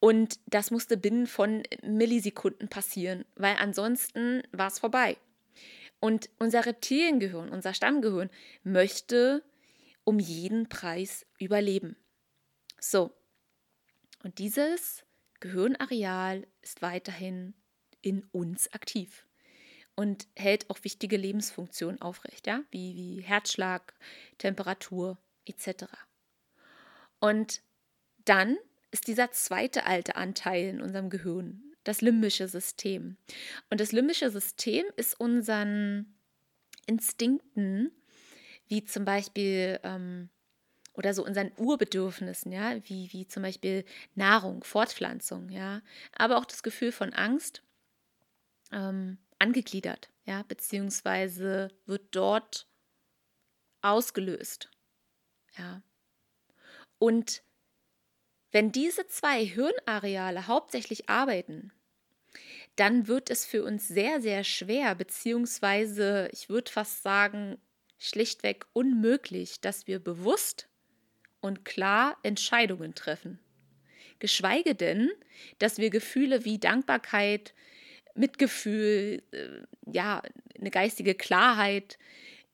Und 0.00 0.38
das 0.46 0.70
musste 0.70 0.96
binnen 0.96 1.26
von 1.26 1.64
Millisekunden 1.82 2.68
passieren, 2.68 3.24
weil 3.34 3.56
ansonsten 3.56 4.42
war 4.52 4.68
es 4.68 4.78
vorbei. 4.78 5.16
Und 6.00 6.30
unser 6.38 6.64
Reptiliengehirn, 6.64 7.48
unser 7.48 7.74
Stammgehirn, 7.74 8.30
möchte 8.62 9.42
um 10.04 10.20
jeden 10.20 10.68
Preis 10.68 11.26
überleben. 11.38 11.96
So. 12.78 13.12
Und 14.22 14.38
dieses 14.38 15.04
Gehirnareal 15.40 16.46
ist 16.62 16.80
weiterhin 16.80 17.54
in 18.00 18.24
uns 18.32 18.72
aktiv 18.72 19.27
und 19.98 20.28
hält 20.36 20.70
auch 20.70 20.78
wichtige 20.84 21.16
Lebensfunktionen 21.16 22.00
aufrecht, 22.00 22.46
ja, 22.46 22.62
wie, 22.70 22.94
wie 22.94 23.20
Herzschlag, 23.20 23.94
Temperatur 24.38 25.18
etc. 25.44 25.86
Und 27.18 27.62
dann 28.24 28.58
ist 28.92 29.08
dieser 29.08 29.32
zweite 29.32 29.86
alte 29.86 30.14
Anteil 30.14 30.68
in 30.68 30.80
unserem 30.80 31.10
Gehirn, 31.10 31.74
das 31.82 32.00
limbische 32.00 32.46
System. 32.46 33.16
Und 33.70 33.80
das 33.80 33.90
limbische 33.90 34.30
System 34.30 34.86
ist 34.94 35.18
unseren 35.18 36.14
Instinkten, 36.86 37.90
wie 38.68 38.84
zum 38.84 39.04
Beispiel 39.04 39.80
ähm, 39.82 40.28
oder 40.94 41.12
so 41.12 41.26
unseren 41.26 41.50
Urbedürfnissen, 41.56 42.52
ja, 42.52 42.76
wie, 42.84 43.12
wie 43.12 43.26
zum 43.26 43.42
Beispiel 43.42 43.84
Nahrung, 44.14 44.62
Fortpflanzung, 44.62 45.48
ja, 45.48 45.82
aber 46.12 46.38
auch 46.38 46.44
das 46.44 46.62
Gefühl 46.62 46.92
von 46.92 47.12
Angst 47.14 47.64
ähm, 48.70 49.18
angegliedert, 49.38 50.10
ja, 50.24 50.42
beziehungsweise 50.42 51.68
wird 51.86 52.14
dort 52.14 52.66
ausgelöst, 53.80 54.70
ja. 55.56 55.82
Und 56.98 57.42
wenn 58.50 58.72
diese 58.72 59.06
zwei 59.06 59.44
Hirnareale 59.44 60.46
hauptsächlich 60.46 61.08
arbeiten, 61.08 61.72
dann 62.76 63.06
wird 63.08 63.30
es 63.30 63.44
für 63.44 63.64
uns 63.64 63.88
sehr, 63.88 64.20
sehr 64.20 64.44
schwer, 64.44 64.94
beziehungsweise 64.94 66.28
ich 66.32 66.48
würde 66.48 66.70
fast 66.70 67.02
sagen, 67.02 67.60
schlichtweg 67.98 68.66
unmöglich, 68.72 69.60
dass 69.60 69.86
wir 69.86 69.98
bewusst 69.98 70.68
und 71.40 71.64
klar 71.64 72.16
Entscheidungen 72.22 72.94
treffen. 72.94 73.38
Geschweige 74.18 74.74
denn, 74.74 75.10
dass 75.58 75.78
wir 75.78 75.90
Gefühle 75.90 76.44
wie 76.44 76.58
Dankbarkeit, 76.58 77.54
Mitgefühl, 78.18 79.22
äh, 79.32 79.62
ja, 79.86 80.22
eine 80.58 80.70
geistige 80.70 81.14
Klarheit 81.14 81.98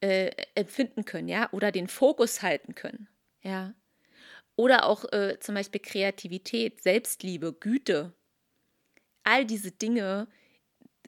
äh, 0.00 0.30
empfinden 0.54 1.04
können, 1.04 1.28
ja, 1.28 1.49
oder 1.52 1.73
den 1.73 1.88
Fokus 1.88 2.42
halten 2.42 2.75
können, 2.75 3.09
ja. 3.42 3.75
Oder 4.56 4.87
auch 4.87 5.04
äh, 5.12 5.38
zum 5.40 5.56
Beispiel 5.56 5.80
Kreativität, 5.80 6.80
Selbstliebe, 6.80 7.52
Güte. 7.52 8.12
All 9.25 9.44
diese 9.44 9.73
Dinge 9.73 10.28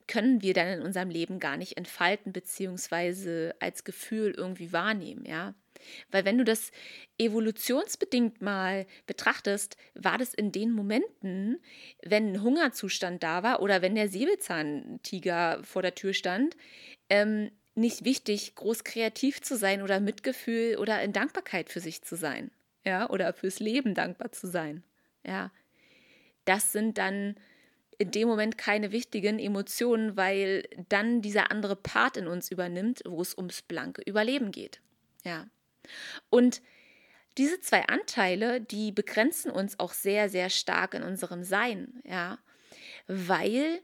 können 0.08 0.42
wir 0.42 0.54
dann 0.54 0.68
in 0.68 0.82
unserem 0.82 1.10
Leben 1.10 1.38
gar 1.38 1.56
nicht 1.56 1.76
entfalten, 1.76 2.32
beziehungsweise 2.32 3.54
als 3.60 3.84
Gefühl 3.84 4.32
irgendwie 4.36 4.72
wahrnehmen, 4.72 5.24
ja. 5.26 5.54
Weil 6.10 6.24
wenn 6.24 6.38
du 6.38 6.44
das 6.44 6.70
evolutionsbedingt 7.18 8.42
mal 8.42 8.86
betrachtest, 9.06 9.76
war 9.94 10.18
das 10.18 10.34
in 10.34 10.52
den 10.52 10.72
Momenten, 10.72 11.58
wenn 12.02 12.32
ein 12.32 12.42
Hungerzustand 12.42 13.22
da 13.22 13.42
war 13.42 13.60
oder 13.60 13.82
wenn 13.82 13.94
der 13.94 14.08
Säbelzahntiger 14.08 15.62
vor 15.64 15.82
der 15.82 15.94
Tür 15.94 16.12
stand, 16.12 16.56
ähm, 17.08 17.50
nicht 17.74 18.04
wichtig, 18.04 18.54
groß 18.54 18.84
kreativ 18.84 19.42
zu 19.42 19.56
sein 19.56 19.82
oder 19.82 20.00
Mitgefühl 20.00 20.76
oder 20.76 21.02
in 21.02 21.12
Dankbarkeit 21.12 21.68
für 21.68 21.80
sich 21.80 22.02
zu 22.02 22.16
sein 22.16 22.50
ja, 22.86 23.10
oder 23.10 23.34
fürs 23.34 23.58
Leben 23.58 23.94
dankbar 23.94 24.32
zu 24.32 24.46
sein, 24.46 24.82
ja. 25.26 25.50
Das 26.44 26.70
sind 26.70 26.96
dann 26.96 27.34
in 27.98 28.12
dem 28.12 28.28
Moment 28.28 28.56
keine 28.56 28.92
wichtigen 28.92 29.40
Emotionen, 29.40 30.16
weil 30.16 30.62
dann 30.88 31.20
dieser 31.20 31.50
andere 31.50 31.74
Part 31.74 32.16
in 32.16 32.28
uns 32.28 32.52
übernimmt, 32.52 33.02
wo 33.04 33.20
es 33.20 33.36
ums 33.36 33.62
blanke 33.62 34.02
Überleben 34.02 34.52
geht, 34.52 34.80
ja. 35.24 35.48
Und 36.30 36.62
diese 37.38 37.60
zwei 37.60 37.86
Anteile, 37.86 38.60
die 38.60 38.92
begrenzen 38.92 39.50
uns 39.50 39.78
auch 39.78 39.92
sehr, 39.92 40.28
sehr 40.28 40.50
stark 40.50 40.94
in 40.94 41.02
unserem 41.02 41.44
Sein, 41.44 42.00
ja, 42.04 42.38
weil 43.06 43.82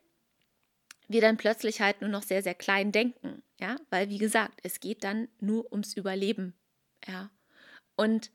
wir 1.08 1.20
dann 1.20 1.36
plötzlich 1.36 1.80
halt 1.80 2.00
nur 2.00 2.10
noch 2.10 2.22
sehr, 2.22 2.42
sehr 2.42 2.54
klein 2.54 2.92
denken, 2.92 3.42
ja, 3.60 3.76
weil 3.90 4.08
wie 4.08 4.18
gesagt, 4.18 4.60
es 4.62 4.80
geht 4.80 5.04
dann 5.04 5.28
nur 5.40 5.70
ums 5.70 5.94
Überleben, 5.94 6.54
ja. 7.06 7.30
Und 7.94 8.30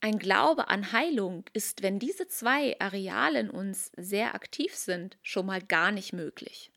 ein 0.00 0.18
Glaube 0.18 0.68
an 0.68 0.92
Heilung 0.92 1.44
ist, 1.52 1.82
wenn 1.82 1.98
diese 1.98 2.26
zwei 2.26 2.78
Areale 2.80 3.40
in 3.40 3.50
uns 3.50 3.92
sehr 3.96 4.34
aktiv 4.34 4.74
sind, 4.74 5.16
schon 5.22 5.46
mal 5.46 5.62
gar 5.62 5.92
nicht 5.92 6.12
möglich. 6.12 6.72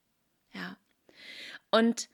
Ja. 0.52 0.76
Und 1.72 2.08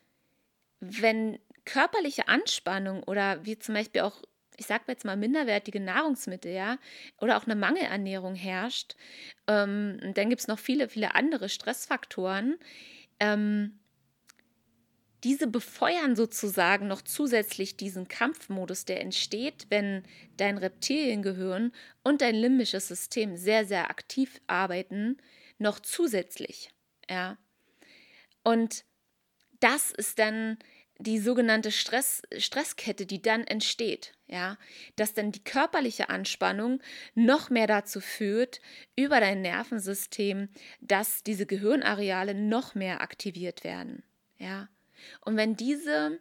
wenn 0.81 1.39
körperliche 1.65 2.29
Anspannung 2.29 3.03
oder 3.05 3.45
wie 3.45 3.59
zum 3.59 3.75
Beispiel 3.75 4.03
auch, 4.03 4.23
ich 4.57 4.67
sage 4.67 4.85
jetzt 4.89 5.05
mal, 5.05 5.17
minderwertige 5.17 5.81
Nahrungsmittel, 5.81 6.53
ja, 6.53 6.79
oder 7.21 7.37
auch 7.37 7.45
eine 7.45 7.57
Mangelernährung 7.57 8.35
herrscht, 8.35 8.97
ähm, 9.47 9.99
dann 10.15 10.29
gibt 10.29 10.41
es 10.41 10.49
noch 10.49 10.59
viele, 10.59 10.89
viele 10.89 11.15
andere 11.15 11.49
Stressfaktoren, 11.49 12.59
ähm, 13.21 13.79
diese 15.25 15.47
befeuern 15.47 16.17
sozusagen 16.17 16.89
noch 16.89 17.03
zusätzlich 17.03 17.77
diesen 17.77 18.09
Kampfmodus, 18.09 18.85
der 18.85 19.01
entsteht, 19.01 19.67
wenn 19.69 20.03
dein 20.37 20.59
Reptiliengehirn 20.59 21.73
und 22.03 22.21
dein 22.21 22.35
limbisches 22.35 22.89
System 22.89 23.37
sehr, 23.37 23.65
sehr 23.65 23.89
aktiv 23.89 24.41
arbeiten, 24.49 25.19
noch 25.59 25.79
zusätzlich. 25.79 26.71
Ja. 27.09 27.39
Und 28.43 28.85
das 29.61 29.93
ist 29.93 30.19
dann 30.19 30.59
die 31.03 31.19
sogenannte 31.19 31.71
Stress, 31.71 32.23
Stresskette, 32.37 33.07
die 33.07 33.21
dann 33.21 33.45
entsteht, 33.45 34.13
ja, 34.27 34.57
dass 34.97 35.15
dann 35.15 35.33
die 35.33 35.43
körperliche 35.43 36.09
Anspannung 36.09 36.81
noch 37.15 37.51
mehr 37.51 37.67
dazu 37.67 38.01
führt, 38.01 38.61
über 38.97 39.21
dein 39.21 39.43
Nervensystem, 39.43 40.49
dass 40.81 41.23
diese 41.23 41.47
Gehirnareale 41.47 42.35
noch 42.35 42.75
mehr 42.75 43.01
aktiviert 43.01 43.65
werden, 43.65 44.03
ja. 44.39 44.69
Und 45.21 45.37
wenn 45.37 45.57
diese 45.57 46.21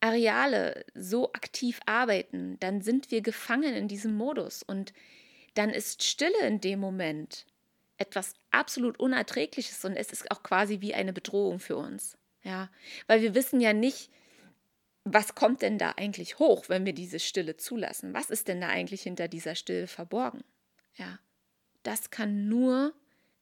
Areale 0.00 0.84
so 0.94 1.32
aktiv 1.32 1.80
arbeiten, 1.86 2.58
dann 2.60 2.82
sind 2.82 3.10
wir 3.10 3.22
gefangen 3.22 3.74
in 3.74 3.88
diesem 3.88 4.14
Modus 4.14 4.62
und 4.62 4.92
dann 5.54 5.70
ist 5.70 6.04
Stille 6.04 6.46
in 6.46 6.60
dem 6.60 6.78
Moment 6.78 7.46
etwas 7.96 8.34
absolut 8.50 8.98
Unerträgliches 9.00 9.84
und 9.84 9.96
es 9.96 10.12
ist 10.12 10.30
auch 10.30 10.42
quasi 10.42 10.80
wie 10.80 10.94
eine 10.94 11.12
Bedrohung 11.12 11.58
für 11.58 11.76
uns. 11.76 12.16
Ja, 12.44 12.70
weil 13.06 13.22
wir 13.22 13.34
wissen 13.34 13.60
ja 13.60 13.72
nicht, 13.72 14.10
was 15.04 15.34
kommt 15.34 15.62
denn 15.62 15.78
da 15.78 15.92
eigentlich 15.96 16.38
hoch, 16.38 16.68
wenn 16.68 16.86
wir 16.86 16.92
diese 16.92 17.18
Stille 17.18 17.56
zulassen? 17.56 18.14
Was 18.14 18.30
ist 18.30 18.48
denn 18.48 18.60
da 18.60 18.68
eigentlich 18.68 19.02
hinter 19.02 19.28
dieser 19.28 19.54
Stille 19.54 19.86
verborgen? 19.86 20.44
Ja, 20.94 21.18
das 21.82 22.10
kann 22.10 22.48
nur 22.48 22.94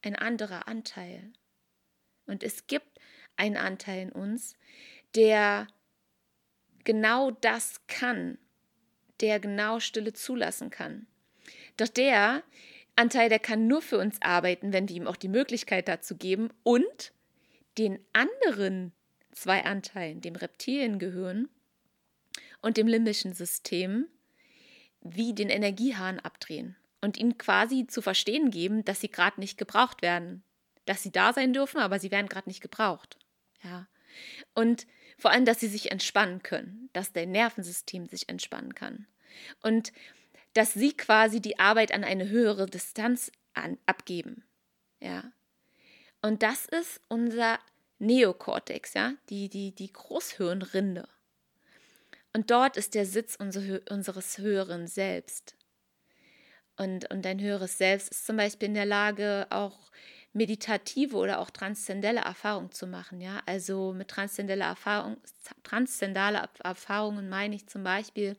ein 0.03 0.17
anderer 0.17 0.67
Anteil. 0.67 1.33
Und 2.27 2.43
es 2.43 2.67
gibt 2.67 2.99
einen 3.37 3.57
Anteil 3.57 4.03
in 4.03 4.13
uns, 4.13 4.57
der 5.15 5.67
genau 6.85 7.31
das 7.31 7.81
kann, 7.87 8.39
der 9.21 9.39
genau 9.41 9.81
Stille 9.81 10.13
zulassen 10.13 10.71
kann. 10.71 11.07
Doch 11.77 11.89
der 11.89 12.43
Anteil, 12.97 13.29
der 13.29 13.39
kann 13.39 13.67
nur 13.67 13.83
für 13.83 13.99
uns 13.99 14.21
arbeiten, 14.21 14.73
wenn 14.73 14.89
wir 14.89 14.97
ihm 14.97 15.07
auch 15.07 15.17
die 15.17 15.29
Möglichkeit 15.29 15.89
dazu 15.89 16.17
geben 16.17 16.51
und 16.63 17.13
den 17.79 17.99
anderen 18.13 18.93
zwei 19.33 19.65
Anteilen, 19.65 20.21
dem 20.21 20.37
Reptiliengehirn 20.37 21.49
und 22.61 22.77
dem 22.77 22.87
limbischen 22.87 23.33
System, 23.33 24.07
wie 25.01 25.35
den 25.35 25.49
Energiehahn 25.49 26.21
abdrehen 26.21 26.77
und 27.01 27.19
ihnen 27.19 27.37
quasi 27.37 27.87
zu 27.87 28.03
verstehen 28.03 28.51
geben, 28.51 28.85
dass 28.85 29.01
sie 29.01 29.11
gerade 29.11 29.41
nicht 29.41 29.59
gebraucht 29.59 30.03
werden, 30.03 30.43
dass 30.85 31.03
sie 31.03 31.11
da 31.11 31.33
sein 31.33 31.53
dürfen, 31.53 31.81
aber 31.81 31.99
sie 31.99 32.11
werden 32.11 32.29
gerade 32.29 32.49
nicht 32.49 32.61
gebraucht. 32.61 33.19
Ja. 33.63 33.89
Und 34.55 34.87
vor 35.19 35.31
allem, 35.31 35.45
dass 35.45 35.61
sie 35.61 35.69
sich 35.69 35.91
entspannen 35.91 36.43
können, 36.43 36.91
dass 36.93 37.13
dein 37.13 37.31
Nervensystem 37.31 38.07
sich 38.09 38.29
entspannen 38.29 38.75
kann. 38.75 39.07
Und 39.63 39.93
dass 40.55 40.75
sie 40.75 40.97
quasi 40.97 41.41
die 41.41 41.59
Arbeit 41.59 41.93
an 41.93 42.05
eine 42.05 42.29
höhere 42.29 42.67
Distanz 42.67 43.33
an, 43.55 43.79
abgeben. 43.87 44.45
Ja. 45.01 45.33
Und 46.23 46.43
das 46.43 46.67
ist 46.67 47.01
unser 47.09 47.59
Neokortex, 47.99 48.95
ja, 48.95 49.15
die, 49.29 49.49
die, 49.49 49.75
die 49.75 49.93
Großhirnrinde. 49.93 51.09
Und 52.33 52.51
dort 52.51 52.77
ist 52.77 52.95
der 52.95 53.05
Sitz 53.05 53.37
unseres 53.37 54.39
höheren 54.39 54.87
Selbst. 54.87 55.57
Und, 56.77 57.11
und 57.11 57.25
dein 57.25 57.41
höheres 57.41 57.77
Selbst 57.77 58.11
ist 58.11 58.27
zum 58.27 58.37
Beispiel 58.37 58.69
in 58.69 58.75
der 58.75 58.87
Lage, 58.87 59.47
auch 59.51 59.91
meditative 60.33 61.17
oder 61.17 61.39
auch 61.41 61.51
transzendelle 61.51 62.21
Erfahrungen 62.21 62.73
zu 62.73 62.87
machen. 62.87 63.21
Ja? 63.21 63.43
Also 63.47 63.93
mit 63.93 64.09
transzendelle 64.09 64.65
Erfahrung, 64.65 65.19
transzendale 65.63 66.49
Erfahrungen 66.65 67.29
meine 67.29 67.55
ich 67.55 67.67
zum 67.67 67.85
Beispiel 67.85 68.37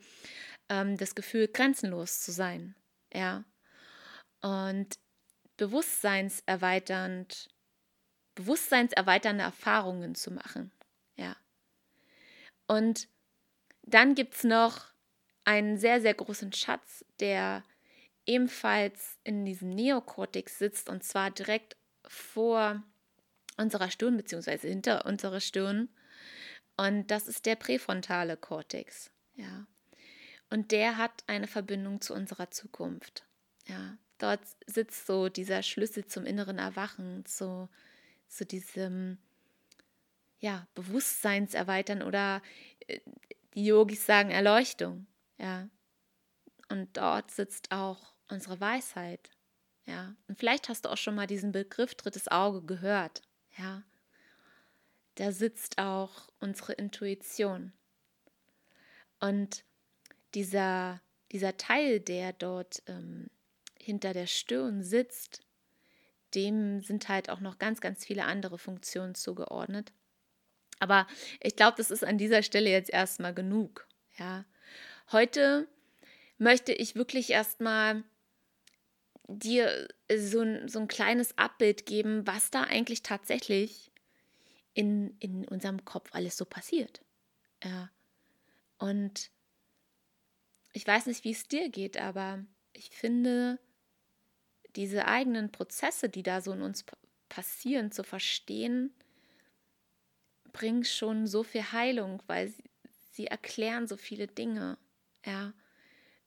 ähm, 0.69 0.97
das 0.97 1.13
Gefühl, 1.13 1.47
grenzenlos 1.47 2.21
zu 2.21 2.31
sein. 2.31 2.75
Ja? 3.13 3.43
Und 4.41 4.97
bewusstseinserweiternd, 5.57 7.49
bewusstseinserweiternde 8.35 9.43
Erfahrungen 9.43 10.15
zu 10.15 10.31
machen. 10.31 10.71
Ja. 11.15 11.35
Und 12.67 13.07
dann 13.83 14.15
gibt 14.15 14.35
es 14.35 14.43
noch 14.43 14.85
einen 15.45 15.77
sehr, 15.77 16.01
sehr 16.01 16.13
großen 16.13 16.53
Schatz, 16.53 17.05
der 17.19 17.63
ebenfalls 18.25 19.17
in 19.23 19.45
diesem 19.45 19.69
Neokortex 19.69 20.57
sitzt 20.57 20.89
und 20.89 21.03
zwar 21.03 21.31
direkt 21.31 21.75
vor 22.07 22.81
unserer 23.57 23.89
Stirn 23.89 24.17
beziehungsweise 24.17 24.67
hinter 24.67 25.05
unserer 25.05 25.41
Stirn. 25.41 25.89
Und 26.77 27.11
das 27.11 27.27
ist 27.27 27.45
der 27.45 27.55
präfrontale 27.55 28.37
Kortex. 28.37 29.11
Ja. 29.35 29.67
Und 30.49 30.71
der 30.71 30.97
hat 30.97 31.23
eine 31.27 31.47
Verbindung 31.47 32.01
zu 32.01 32.13
unserer 32.13 32.51
Zukunft. 32.51 33.25
Ja. 33.67 33.97
Dort 34.17 34.41
sitzt 34.65 35.05
so 35.05 35.29
dieser 35.29 35.63
Schlüssel 35.63 36.05
zum 36.05 36.25
inneren 36.25 36.57
Erwachen, 36.57 37.25
zu, 37.25 37.69
zu 38.33 38.45
diesem 38.45 39.17
ja, 40.39 40.67
Bewusstseinserweitern 40.75 42.01
oder 42.01 42.41
äh, 42.87 42.99
die 43.53 43.65
Yogis 43.65 44.05
sagen 44.05 44.31
Erleuchtung. 44.31 45.07
Ja. 45.37 45.69
Und 46.69 46.97
dort 46.97 47.31
sitzt 47.31 47.71
auch 47.71 48.13
unsere 48.29 48.59
Weisheit. 48.59 49.29
Ja, 49.85 50.15
und 50.27 50.39
vielleicht 50.39 50.69
hast 50.69 50.85
du 50.85 50.89
auch 50.89 50.97
schon 50.97 51.15
mal 51.15 51.27
diesen 51.27 51.51
Begriff 51.51 51.93
drittes 51.95 52.29
Auge 52.29 52.61
gehört. 52.61 53.21
Ja, 53.57 53.83
da 55.15 55.31
sitzt 55.31 55.77
auch 55.77 56.29
unsere 56.39 56.73
Intuition. 56.73 57.73
Und 59.19 59.63
dieser, 60.33 61.01
dieser 61.31 61.57
Teil, 61.57 61.99
der 61.99 62.33
dort 62.33 62.81
ähm, 62.87 63.29
hinter 63.79 64.13
der 64.13 64.27
Stirn 64.27 64.83
sitzt, 64.83 65.41
dem 66.35 66.81
sind 66.81 67.09
halt 67.09 67.29
auch 67.29 67.39
noch 67.39 67.59
ganz, 67.59 67.81
ganz 67.81 68.05
viele 68.05 68.25
andere 68.25 68.57
Funktionen 68.57 69.15
zugeordnet. 69.15 69.91
Aber 70.79 71.07
ich 71.41 71.55
glaube, 71.55 71.77
das 71.77 71.91
ist 71.91 72.03
an 72.03 72.17
dieser 72.17 72.43
Stelle 72.43 72.69
jetzt 72.69 72.89
erstmal 72.89 73.33
genug. 73.33 73.87
Ja. 74.17 74.45
Heute 75.11 75.67
möchte 76.37 76.73
ich 76.73 76.95
wirklich 76.95 77.29
erstmal 77.29 78.03
dir 79.27 79.87
so 80.13 80.41
ein, 80.41 80.67
so 80.67 80.79
ein 80.79 80.87
kleines 80.87 81.37
Abbild 81.37 81.85
geben, 81.85 82.27
was 82.27 82.51
da 82.51 82.63
eigentlich 82.63 83.03
tatsächlich 83.03 83.91
in, 84.73 85.15
in 85.19 85.47
unserem 85.47 85.85
Kopf 85.85 86.09
alles 86.13 86.37
so 86.37 86.45
passiert. 86.45 87.01
Ja. 87.63 87.89
Und 88.77 89.31
ich 90.73 90.85
weiß 90.85 91.05
nicht, 91.05 91.23
wie 91.23 91.31
es 91.31 91.47
dir 91.47 91.69
geht, 91.69 91.97
aber 91.97 92.43
ich 92.73 92.89
finde, 92.89 93.59
diese 94.75 95.05
eigenen 95.05 95.51
Prozesse, 95.51 96.09
die 96.09 96.23
da 96.23 96.41
so 96.41 96.51
in 96.53 96.61
uns 96.61 96.85
passieren, 97.29 97.91
zu 97.91 98.03
verstehen, 98.03 98.93
bringen 100.51 100.83
schon 100.83 101.27
so 101.27 101.43
viel 101.43 101.71
Heilung, 101.71 102.21
weil 102.27 102.49
sie, 102.49 102.63
sie 103.11 103.27
erklären 103.27 103.87
so 103.87 103.97
viele 103.97 104.27
Dinge. 104.27 104.77
Ja. 105.25 105.53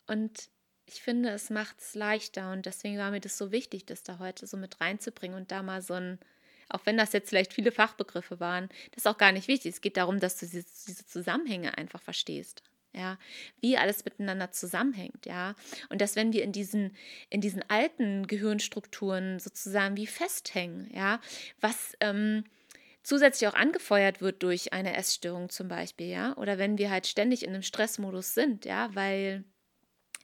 Und 0.07 0.51
ich 0.87 1.03
finde, 1.03 1.31
es 1.31 1.51
macht 1.51 1.81
es 1.81 1.95
leichter 1.95 2.53
und 2.53 2.67
deswegen 2.67 2.99
war 2.99 3.11
mir 3.11 3.21
das 3.21 3.39
so 3.39 3.51
wichtig, 3.51 3.87
das 3.87 4.03
da 4.03 4.19
heute 4.19 4.47
so 4.47 4.57
mit 4.57 4.81
reinzubringen 4.81 5.37
und 5.37 5.51
da 5.51 5.63
mal 5.63 5.83
so 5.83 5.95
ein, 5.95 6.19
auch 6.69 6.87
wenn 6.87 6.97
das 6.97 7.13
jetzt 7.13 7.29
vielleicht 7.29 7.53
viele 7.53 7.73
Fachbegriffe 7.73 8.39
waren, 8.39 8.69
das 8.93 9.05
ist 9.05 9.07
auch 9.07 9.19
gar 9.19 9.33
nicht 9.33 9.49
wichtig. 9.49 9.75
Es 9.75 9.81
geht 9.81 9.97
darum, 9.97 10.21
dass 10.21 10.39
du 10.39 10.47
diese 10.47 11.07
Zusammenhänge 11.07 11.77
einfach 11.77 12.01
verstehst. 12.01 12.63
Ja, 12.97 13.19
wie 13.61 13.77
alles 13.77 14.07
miteinander 14.07 14.53
zusammenhängt, 14.53 15.27
ja. 15.27 15.55
Und 15.91 16.01
dass 16.01 16.17
wenn 16.17 16.33
wir 16.33 16.43
in 16.43 16.53
diesen, 16.53 16.97
in 17.29 17.43
diesen 17.43 17.63
alten 17.69 18.27
Gehirnstrukturen 18.27 19.39
sozusagen 19.39 19.99
wie 19.99 20.07
festhängen, 20.07 20.91
ja, 20.95 21.21
was 21.61 21.93
ähm, 22.01 22.45
zusätzlich 23.03 23.49
auch 23.49 23.55
angefeuert 23.55 24.23
wird 24.23 24.43
durch 24.43 24.73
eine 24.73 24.97
Essstörung 24.97 25.51
zum 25.51 25.69
Beispiel, 25.69 26.07
ja, 26.07 26.35
oder 26.39 26.57
wenn 26.57 26.79
wir 26.79 26.91
halt 26.91 27.07
ständig 27.07 27.43
in 27.43 27.51
einem 27.51 27.63
Stressmodus 27.63 28.33
sind, 28.33 28.65
ja, 28.65 28.89
weil 28.95 29.45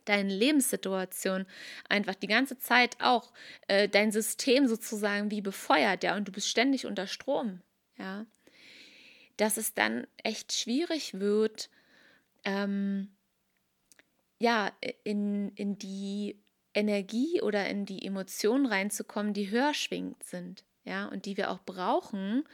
deine 0.07 0.35
Lebenssituation 0.35 1.47
einfach 1.91 2.15
die 2.15 2.27
ganze 2.27 2.59
Zeit 2.59 2.97
auch 3.01 3.33
äh, 3.69 3.89
dein 3.89 4.13
System 4.13 4.67
sozusagen 4.67 5.31
wie 5.31 5.43
befeuert, 5.43 6.05
ja, 6.05 6.17
und 6.17 6.27
du 6.27 6.33
bist 6.33 6.49
ständig 6.49 6.87
unter 6.87 7.07
Strom, 7.07 7.61
ja, 7.99 8.25
dass 9.37 9.59
es 9.59 9.75
dann 9.75 10.07
echt 10.23 10.53
schwierig 10.53 11.21
wird, 11.21 11.69
ähm, 12.45 13.11
ja, 14.39 14.73
in, 15.05 15.51
in 15.55 15.79
die 15.79 16.43
Energie 16.75 17.41
oder 17.43 17.69
in 17.69 17.87
die 17.87 18.05
Emotionen 18.05 18.67
reinzukommen, 18.67 19.35
die 19.35 19.51
höher 19.51 19.75
schwingend 19.75 20.23
sind, 20.25 20.65
ja, 20.85 21.07
und 21.07 21.27
die 21.27 21.37
wir 21.37 21.51
auch 21.51 21.61
brauchen, 21.61 22.45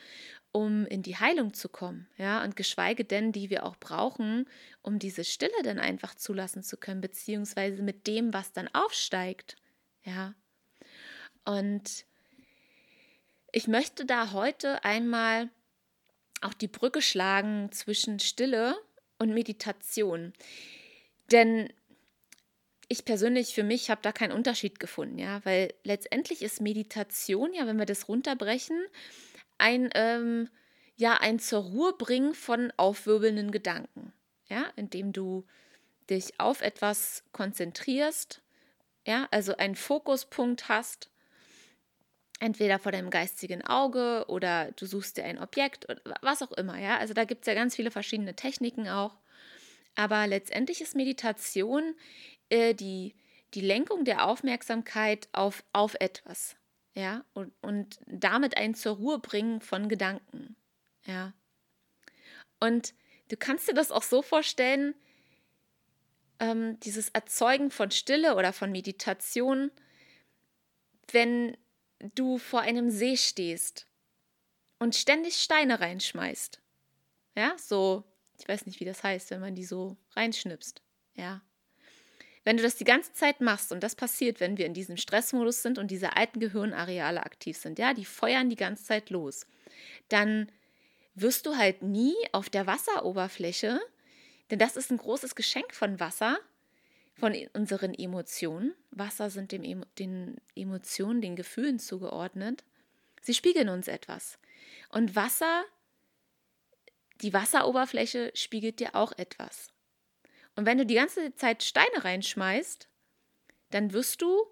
um 0.52 0.86
in 0.86 1.02
die 1.02 1.16
Heilung 1.16 1.54
zu 1.54 1.68
kommen, 1.68 2.08
ja, 2.16 2.42
und 2.42 2.56
geschweige 2.56 3.04
denn, 3.04 3.32
die 3.32 3.48
wir 3.48 3.64
auch 3.64 3.76
brauchen, 3.76 4.48
um 4.82 4.98
diese 4.98 5.24
Stille 5.24 5.62
dann 5.62 5.78
einfach 5.78 6.14
zulassen 6.14 6.62
zu 6.62 6.76
können, 6.76 7.00
beziehungsweise 7.00 7.82
mit 7.82 8.06
dem, 8.06 8.34
was 8.34 8.52
dann 8.52 8.68
aufsteigt, 8.74 9.56
ja. 10.04 10.34
Und 11.44 12.04
ich 13.52 13.66
möchte 13.66 14.04
da 14.04 14.32
heute 14.32 14.84
einmal 14.84 15.48
auch 16.42 16.54
die 16.54 16.68
Brücke 16.68 17.00
schlagen 17.00 17.72
zwischen 17.72 18.18
Stille 18.20 18.76
und 19.18 19.34
Meditation. 19.34 20.32
Denn 21.30 21.68
ich 22.88 23.04
persönlich 23.04 23.54
für 23.54 23.62
mich 23.62 23.90
habe 23.90 24.00
da 24.02 24.12
keinen 24.12 24.32
Unterschied 24.32 24.80
gefunden, 24.80 25.18
ja, 25.18 25.44
weil 25.44 25.74
letztendlich 25.84 26.42
ist 26.42 26.60
Meditation, 26.60 27.52
ja, 27.52 27.66
wenn 27.66 27.78
wir 27.78 27.86
das 27.86 28.08
runterbrechen, 28.08 28.80
ein, 29.58 29.90
ähm, 29.94 30.48
ja, 30.96 31.14
ein 31.14 31.38
zur 31.38 31.64
Ruhe 31.64 31.92
bringen 31.92 32.34
von 32.34 32.72
aufwirbelnden 32.76 33.50
Gedanken, 33.50 34.12
ja, 34.48 34.64
indem 34.76 35.12
du 35.12 35.44
dich 36.08 36.40
auf 36.40 36.62
etwas 36.62 37.24
konzentrierst, 37.32 38.40
ja, 39.06 39.28
also 39.30 39.56
einen 39.56 39.76
Fokuspunkt 39.76 40.68
hast, 40.68 41.10
entweder 42.38 42.78
vor 42.78 42.92
deinem 42.92 43.10
geistigen 43.10 43.64
Auge 43.64 44.24
oder 44.28 44.70
du 44.72 44.86
suchst 44.86 45.16
dir 45.16 45.24
ein 45.24 45.38
Objekt 45.38 45.88
oder 45.88 46.00
was 46.22 46.42
auch 46.42 46.52
immer, 46.52 46.78
ja, 46.78 46.98
also 46.98 47.14
da 47.14 47.24
gibt 47.24 47.42
es 47.42 47.46
ja 47.46 47.54
ganz 47.54 47.74
viele 47.74 47.90
verschiedene 47.90 48.34
Techniken 48.34 48.88
auch, 48.88 49.18
aber 49.94 50.26
letztendlich 50.26 50.80
ist 50.80 50.94
Meditation 50.94 51.94
äh, 52.50 52.74
die, 52.74 53.14
die 53.54 53.60
Lenkung 53.60 54.04
der 54.04 54.26
Aufmerksamkeit 54.26 55.28
auf, 55.32 55.64
auf 55.72 55.96
etwas. 55.98 56.56
Ja, 56.94 57.24
und, 57.32 57.52
und 57.62 58.00
damit 58.06 58.56
ein 58.56 58.74
zur 58.74 58.96
Ruhe 58.96 59.20
bringen 59.20 59.60
von 59.60 59.88
Gedanken. 59.88 60.56
Ja. 61.04 61.32
Und 62.58 62.92
du 63.28 63.36
kannst 63.36 63.68
dir 63.68 63.74
das 63.74 63.92
auch 63.92 64.02
so 64.02 64.20
vorstellen, 64.20 64.94
ähm, 66.40 66.78
dieses 66.80 67.08
Erzeugen 67.10 67.70
von 67.70 67.92
Stille 67.92 68.34
oder 68.34 68.52
von 68.52 68.72
Meditation, 68.72 69.70
wenn 71.12 71.56
du 72.14 72.38
vor 72.38 72.60
einem 72.60 72.90
See 72.90 73.16
stehst 73.16 73.86
und 74.78 74.94
ständig 74.94 75.36
Steine 75.36 75.80
reinschmeißt. 75.80 76.60
Ja, 77.36 77.56
so, 77.58 78.04
ich 78.38 78.48
weiß 78.48 78.66
nicht, 78.66 78.80
wie 78.80 78.84
das 78.84 79.02
heißt, 79.02 79.30
wenn 79.30 79.40
man 79.40 79.54
die 79.54 79.64
so 79.64 79.96
reinschnipst. 80.14 80.82
Ja. 81.14 81.42
Wenn 82.44 82.56
du 82.56 82.62
das 82.62 82.76
die 82.76 82.84
ganze 82.84 83.12
Zeit 83.12 83.40
machst, 83.40 83.72
und 83.72 83.82
das 83.82 83.94
passiert, 83.94 84.40
wenn 84.40 84.56
wir 84.56 84.66
in 84.66 84.74
diesem 84.74 84.96
Stressmodus 84.96 85.62
sind 85.62 85.78
und 85.78 85.90
diese 85.90 86.16
alten 86.16 86.40
Gehirnareale 86.40 87.22
aktiv 87.22 87.56
sind, 87.58 87.78
ja, 87.78 87.92
die 87.92 88.04
feuern 88.04 88.48
die 88.48 88.56
ganze 88.56 88.84
Zeit 88.84 89.10
los, 89.10 89.46
dann 90.08 90.50
wirst 91.14 91.46
du 91.46 91.56
halt 91.56 91.82
nie 91.82 92.14
auf 92.32 92.48
der 92.48 92.66
Wasseroberfläche, 92.66 93.80
denn 94.50 94.58
das 94.58 94.76
ist 94.76 94.90
ein 94.90 94.96
großes 94.96 95.34
Geschenk 95.34 95.74
von 95.74 96.00
Wasser, 96.00 96.38
von 97.18 97.34
unseren 97.52 97.94
Emotionen. 97.94 98.74
Wasser 98.90 99.28
sind 99.30 99.52
dem, 99.52 99.84
den 99.98 100.36
Emotionen, 100.54 101.20
den 101.20 101.36
Gefühlen 101.36 101.78
zugeordnet. 101.78 102.64
Sie 103.22 103.34
spiegeln 103.34 103.68
uns 103.68 103.88
etwas. 103.88 104.38
Und 104.90 105.16
Wasser, 105.16 105.64
die 107.20 107.32
Wasseroberfläche 107.32 108.30
spiegelt 108.34 108.80
dir 108.80 108.94
auch 108.94 109.12
etwas. 109.12 109.72
Und 110.54 110.66
wenn 110.66 110.78
du 110.78 110.86
die 110.86 110.94
ganze 110.94 111.34
Zeit 111.34 111.62
Steine 111.62 112.04
reinschmeißt, 112.04 112.88
dann 113.70 113.92
wirst 113.92 114.22
du 114.22 114.46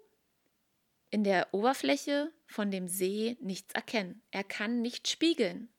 in 1.09 1.23
der 1.23 1.53
Oberfläche 1.53 2.31
von 2.45 2.69
dem 2.69 2.87
See 2.87 3.37
nichts 3.39 3.73
erkennen. 3.73 4.21
Er 4.31 4.43
kann 4.43 4.81
nicht 4.81 5.07
spiegeln, 5.07 5.69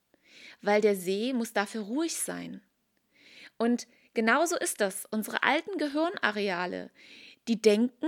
weil 0.61 0.81
der 0.81 0.95
See 0.95 1.33
muss 1.33 1.53
dafür 1.53 1.81
ruhig 1.81 2.15
sein. 2.15 2.61
Und 3.57 3.87
genauso 4.13 4.57
ist 4.57 4.81
das. 4.81 5.05
Unsere 5.11 5.43
alten 5.43 5.77
Gehirnareale, 5.77 6.91
die 7.47 7.61
denken, 7.61 8.07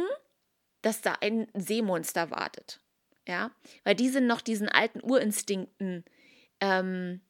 dass 0.81 1.01
da 1.01 1.17
ein 1.21 1.47
Seemonster 1.53 2.31
wartet. 2.31 2.79
Ja, 3.27 3.51
weil 3.83 3.95
die 3.95 4.09
sind 4.09 4.25
noch 4.25 4.41
diesen 4.41 4.67
alten 4.67 5.01
Urinstinkten 5.01 6.03
ähm, 6.59 7.21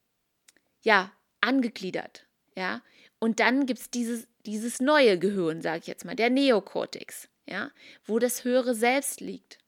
ja, 0.82 1.12
angegliedert. 1.42 2.28
Ja, 2.56 2.82
und 3.20 3.40
dann 3.40 3.66
gibt 3.66 3.80
es 3.80 3.90
dieses, 3.90 4.28
dieses 4.46 4.80
neue 4.80 5.20
Gehirn, 5.20 5.62
sage 5.62 5.80
ich 5.80 5.88
jetzt 5.88 6.06
mal, 6.06 6.16
der 6.16 6.30
Neokortex, 6.30 7.30
ja, 7.46 7.72
wo 8.06 8.20
das 8.20 8.44
höhere 8.44 8.74
Selbst 8.74 9.22
liegt. 9.22 9.60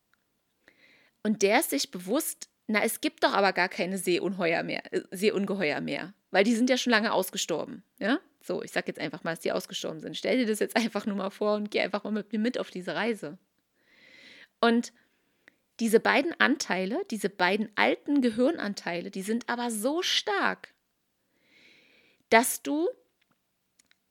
Und 1.24 1.42
der 1.42 1.60
ist 1.60 1.70
sich 1.70 1.92
bewusst, 1.92 2.50
na, 2.68 2.84
es 2.84 3.02
gibt 3.02 3.24
doch 3.24 3.34
aber 3.34 3.54
gar 3.54 3.70
keine 3.70 3.98
Seeungeheuer 3.98 4.64
mehr, 4.64 4.92
äh, 4.94 5.02
Seeungeheuer 5.12 5.82
mehr, 5.82 6.14
weil 6.32 6.44
die 6.44 6.56
sind 6.56 6.70
ja 6.70 6.78
schon 6.78 6.92
lange 6.92 7.14
ausgestorben, 7.14 7.84
ja? 8.00 8.20
So, 8.46 8.62
ich 8.62 8.72
sage 8.72 8.88
jetzt 8.88 9.00
einfach 9.00 9.24
mal, 9.24 9.32
dass 9.32 9.40
die 9.40 9.54
ausgestorben 9.54 10.02
sind. 10.02 10.18
Stell 10.18 10.38
dir 10.38 10.46
das 10.46 10.60
jetzt 10.60 10.76
einfach 10.76 11.06
nur 11.06 11.16
mal 11.16 11.30
vor 11.30 11.56
und 11.56 11.72
geh 11.72 11.80
einfach 11.80 12.04
mal 12.04 12.12
mit 12.12 12.34
mir 12.34 12.40
mit 12.40 12.60
auf 12.60 12.70
diese 12.70 12.94
Reise. 12.94 13.38
Und 14.60 14.92
diese 15.80 16.02
beiden 16.02 16.40
Anteile, 16.40 17.02
diese 17.10 17.30
beiden 17.30 17.72
alten 17.76 18.22
Gehirnanteile, 18.22 19.12
die 19.12 19.22
sind 19.22 19.48
aber 19.48 19.72
so 19.72 20.02
stark, 20.02 20.74
dass 22.30 22.62
du 22.62 22.90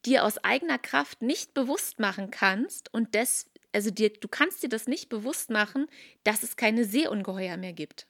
dir 0.07 0.25
aus 0.25 0.39
eigener 0.39 0.79
Kraft 0.79 1.21
nicht 1.21 1.53
bewusst 1.53 2.01
machen 2.01 2.31
kannst 2.31 2.93
und 2.93 3.15
das, 3.15 3.51
also 3.73 3.91
dir, 3.91 4.13
du 4.15 4.29
kannst 4.29 4.63
dir 4.63 4.69
das 4.69 4.87
nicht 4.87 5.11
bewusst 5.11 5.51
machen, 5.51 5.89
dass 6.25 6.43
es 6.43 6.57
keine 6.57 6.85
Seeungeheuer 6.85 7.59
mehr 7.59 7.75
gibt. 7.75 8.07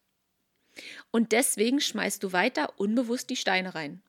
Und 1.10 1.32
deswegen 1.32 1.80
schmeißt 1.80 2.22
du 2.22 2.32
weiter 2.32 2.78
unbewusst 2.78 3.28
die 3.28 3.36
Steine 3.36 3.74
rein. 3.74 4.02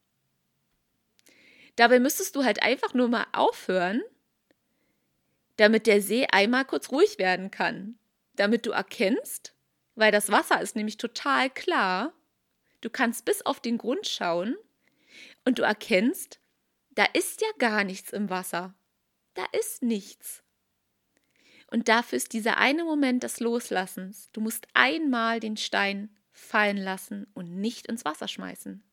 Dabei 1.75 1.99
müsstest 1.99 2.35
du 2.35 2.43
halt 2.43 2.61
einfach 2.61 2.93
nur 2.93 3.07
mal 3.07 3.25
aufhören, 3.31 4.01
damit 5.57 5.87
der 5.87 6.01
See 6.01 6.27
einmal 6.31 6.65
kurz 6.65 6.91
ruhig 6.91 7.17
werden 7.19 7.51
kann. 7.51 7.97
Damit 8.35 8.65
du 8.65 8.71
erkennst, 8.71 9.53
weil 9.95 10.11
das 10.11 10.31
Wasser 10.31 10.61
ist 10.61 10.75
nämlich 10.75 10.97
total 10.97 11.49
klar, 11.49 12.13
du 12.81 12.89
kannst 12.89 13.25
bis 13.25 13.43
auf 13.43 13.59
den 13.59 13.77
Grund 13.77 14.07
schauen 14.07 14.55
und 15.45 15.59
du 15.59 15.63
erkennst, 15.63 16.39
da 16.91 17.05
ist 17.13 17.41
ja 17.41 17.47
gar 17.59 17.83
nichts 17.83 18.11
im 18.11 18.29
Wasser. 18.29 18.73
Da 19.33 19.45
ist 19.51 19.81
nichts. 19.81 20.43
Und 21.71 21.89
dafür 21.89 22.17
ist 22.17 22.33
dieser 22.33 22.57
eine 22.57 22.83
Moment 22.83 23.23
des 23.23 23.39
Loslassens. 23.39 24.29
Du 24.31 24.41
musst 24.41 24.67
einmal 24.73 25.39
den 25.39 25.57
Stein 25.57 26.15
fallen 26.31 26.77
lassen 26.77 27.27
und 27.33 27.55
nicht 27.55 27.87
ins 27.87 28.05
Wasser 28.05 28.27
schmeißen, 28.27 28.83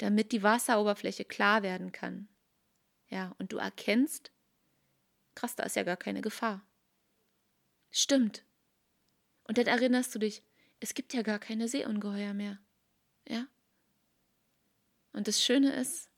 damit 0.00 0.32
die 0.32 0.42
Wasseroberfläche 0.42 1.26
klar 1.26 1.62
werden 1.62 1.92
kann. 1.92 2.26
Ja, 3.08 3.34
und 3.38 3.52
du 3.52 3.58
erkennst, 3.58 4.32
krass, 5.34 5.56
da 5.56 5.64
ist 5.64 5.76
ja 5.76 5.82
gar 5.82 5.98
keine 5.98 6.22
Gefahr. 6.22 6.64
Stimmt. 7.90 8.44
Und 9.44 9.58
dann 9.58 9.66
erinnerst 9.66 10.14
du 10.14 10.18
dich, 10.18 10.42
es 10.80 10.94
gibt 10.94 11.12
ja 11.12 11.20
gar 11.20 11.38
keine 11.38 11.68
Seeungeheuer 11.68 12.32
mehr. 12.32 12.58
Ja? 13.28 13.46
Und 15.12 15.28
das 15.28 15.42
Schöne 15.42 15.74
ist, 15.74 16.08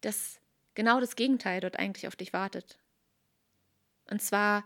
dass 0.00 0.40
genau 0.74 0.98
das 0.98 1.14
Gegenteil 1.14 1.60
dort 1.60 1.78
eigentlich 1.78 2.06
auf 2.06 2.16
dich 2.16 2.32
wartet. 2.32 2.78
Und 4.06 4.22
zwar, 4.22 4.64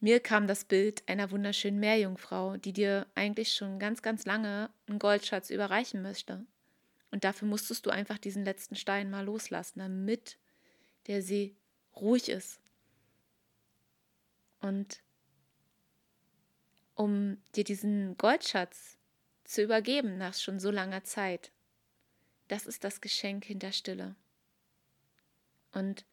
mir 0.00 0.18
kam 0.18 0.48
das 0.48 0.64
Bild 0.64 1.08
einer 1.08 1.30
wunderschönen 1.30 1.78
Meerjungfrau, 1.78 2.56
die 2.56 2.72
dir 2.72 3.06
eigentlich 3.14 3.52
schon 3.52 3.78
ganz, 3.78 4.02
ganz 4.02 4.24
lange 4.24 4.70
einen 4.88 4.98
Goldschatz 4.98 5.50
überreichen 5.50 6.02
möchte. 6.02 6.44
Und 7.14 7.22
dafür 7.22 7.46
musstest 7.46 7.86
du 7.86 7.90
einfach 7.90 8.18
diesen 8.18 8.44
letzten 8.44 8.74
Stein 8.74 9.08
mal 9.08 9.24
loslassen, 9.24 9.78
damit 9.78 10.36
der 11.06 11.22
See 11.22 11.54
ruhig 11.94 12.28
ist. 12.28 12.58
Und 14.58 15.00
um 16.96 17.40
dir 17.54 17.62
diesen 17.62 18.18
Goldschatz 18.18 18.98
zu 19.44 19.62
übergeben 19.62 20.18
nach 20.18 20.34
schon 20.34 20.58
so 20.58 20.72
langer 20.72 21.04
Zeit, 21.04 21.52
das 22.48 22.66
ist 22.66 22.82
das 22.82 23.00
Geschenk 23.00 23.44
hinter 23.44 23.70
Stille. 23.70 24.16
Und 25.70 26.04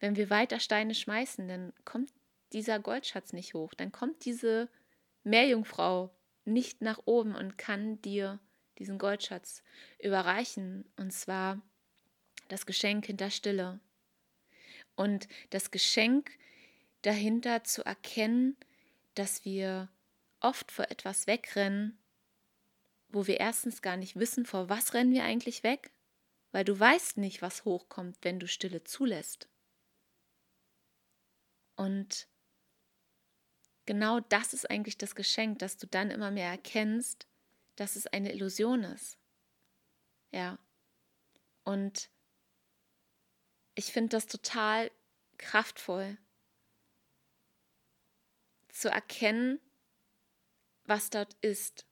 wenn 0.00 0.16
wir 0.16 0.30
weiter 0.30 0.58
Steine 0.58 0.94
schmeißen, 0.94 1.48
dann 1.48 1.74
kommt 1.84 2.10
dieser 2.54 2.78
Goldschatz 2.78 3.34
nicht 3.34 3.52
hoch, 3.52 3.74
dann 3.74 3.92
kommt 3.92 4.24
diese 4.24 4.70
Meerjungfrau 5.22 6.16
nicht 6.46 6.80
nach 6.80 7.02
oben 7.04 7.34
und 7.34 7.58
kann 7.58 8.00
dir 8.00 8.40
diesen 8.78 8.98
Goldschatz 8.98 9.62
überreichen, 9.98 10.84
und 10.96 11.12
zwar 11.12 11.60
das 12.48 12.66
Geschenk 12.66 13.06
hinter 13.06 13.30
Stille. 13.30 13.80
Und 14.96 15.28
das 15.50 15.70
Geschenk 15.70 16.30
dahinter 17.02 17.64
zu 17.64 17.84
erkennen, 17.84 18.56
dass 19.14 19.44
wir 19.44 19.88
oft 20.40 20.72
vor 20.72 20.90
etwas 20.90 21.26
wegrennen, 21.26 21.98
wo 23.08 23.26
wir 23.26 23.38
erstens 23.38 23.82
gar 23.82 23.96
nicht 23.96 24.16
wissen, 24.16 24.44
vor 24.46 24.68
was 24.68 24.94
rennen 24.94 25.12
wir 25.12 25.24
eigentlich 25.24 25.62
weg, 25.62 25.90
weil 26.52 26.64
du 26.64 26.78
weißt 26.78 27.16
nicht, 27.16 27.42
was 27.42 27.64
hochkommt, 27.64 28.18
wenn 28.22 28.38
du 28.38 28.48
Stille 28.48 28.84
zulässt. 28.84 29.48
Und 31.76 32.28
genau 33.86 34.20
das 34.20 34.54
ist 34.54 34.70
eigentlich 34.70 34.98
das 34.98 35.14
Geschenk, 35.14 35.58
dass 35.58 35.76
du 35.76 35.86
dann 35.86 36.10
immer 36.10 36.30
mehr 36.30 36.48
erkennst, 36.48 37.26
dass 37.76 37.96
es 37.96 38.06
eine 38.06 38.32
Illusion 38.32 38.84
ist. 38.84 39.18
Ja. 40.32 40.58
Und 41.64 42.10
ich 43.74 43.92
finde 43.92 44.10
das 44.10 44.26
total 44.26 44.90
kraftvoll 45.38 46.18
zu 48.68 48.88
erkennen, 48.88 49.60
was 50.86 51.10
dort 51.10 51.34
ist 51.40 51.86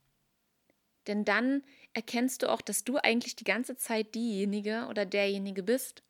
Denn 1.06 1.24
dann 1.24 1.62
erkennst 1.94 2.42
du 2.42 2.50
auch, 2.50 2.60
dass 2.60 2.84
du 2.84 2.96
eigentlich 2.96 3.36
die 3.36 3.44
ganze 3.44 3.76
Zeit 3.76 4.14
diejenige 4.14 4.86
oder 4.88 5.04
derjenige 5.04 5.62
bist, 5.62 6.02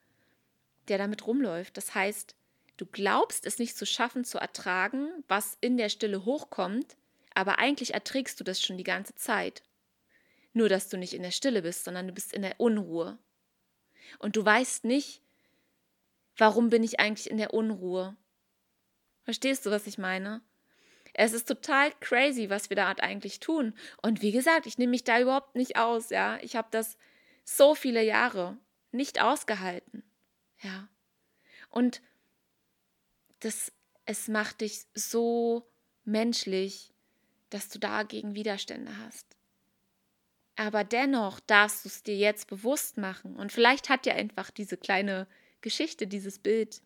der 0.88 0.98
damit 0.98 1.26
rumläuft. 1.26 1.76
Das 1.76 1.94
heißt, 1.94 2.34
du 2.76 2.86
glaubst 2.86 3.46
es 3.46 3.58
nicht 3.58 3.76
zu 3.76 3.86
schaffen, 3.86 4.24
zu 4.24 4.38
ertragen, 4.38 5.08
was 5.28 5.56
in 5.60 5.76
der 5.76 5.88
Stille 5.88 6.24
hochkommt, 6.24 6.96
aber 7.34 7.58
eigentlich 7.58 7.94
erträgst 7.94 8.38
du 8.40 8.44
das 8.44 8.60
schon 8.60 8.78
die 8.78 8.84
ganze 8.84 9.14
Zeit. 9.14 9.62
Nur, 10.52 10.68
dass 10.68 10.88
du 10.88 10.98
nicht 10.98 11.14
in 11.14 11.22
der 11.22 11.30
Stille 11.30 11.62
bist, 11.62 11.84
sondern 11.84 12.06
du 12.06 12.12
bist 12.12 12.32
in 12.32 12.42
der 12.42 12.60
Unruhe. 12.60 13.18
Und 14.18 14.36
du 14.36 14.44
weißt 14.44 14.84
nicht, 14.84 15.22
warum 16.36 16.70
bin 16.70 16.82
ich 16.82 17.00
eigentlich 17.00 17.30
in 17.30 17.38
der 17.38 17.54
Unruhe. 17.54 18.16
Verstehst 19.22 19.64
du, 19.64 19.70
was 19.70 19.86
ich 19.86 19.98
meine? 19.98 20.42
Es 21.14 21.32
ist 21.32 21.46
total 21.46 21.92
crazy, 22.00 22.48
was 22.48 22.70
wir 22.70 22.76
da 22.76 22.88
eigentlich 22.88 23.40
tun. 23.40 23.74
Und 24.00 24.22
wie 24.22 24.32
gesagt, 24.32 24.66
ich 24.66 24.78
nehme 24.78 24.90
mich 24.90 25.04
da 25.04 25.20
überhaupt 25.20 25.54
nicht 25.54 25.76
aus, 25.76 26.10
ja. 26.10 26.38
Ich 26.42 26.56
habe 26.56 26.68
das 26.70 26.96
so 27.44 27.74
viele 27.74 28.02
Jahre 28.02 28.56
nicht 28.92 29.20
ausgehalten. 29.20 30.02
Ja. 30.60 30.88
Und 31.70 32.00
das, 33.40 33.72
es 34.04 34.28
macht 34.28 34.60
dich 34.60 34.86
so 34.94 35.70
menschlich, 36.04 36.91
dass 37.54 37.68
du 37.68 37.78
dagegen 37.78 38.34
Widerstände 38.34 38.96
hast. 38.98 39.26
Aber 40.56 40.84
dennoch 40.84 41.40
darfst 41.40 41.84
du 41.84 41.88
es 41.88 42.02
dir 42.02 42.16
jetzt 42.16 42.46
bewusst 42.46 42.98
machen. 42.98 43.36
Und 43.36 43.52
vielleicht 43.52 43.88
hat 43.88 44.04
dir 44.04 44.14
einfach 44.14 44.50
diese 44.50 44.76
kleine 44.76 45.26
Geschichte, 45.60 46.06
dieses 46.06 46.38
Bild 46.38 46.82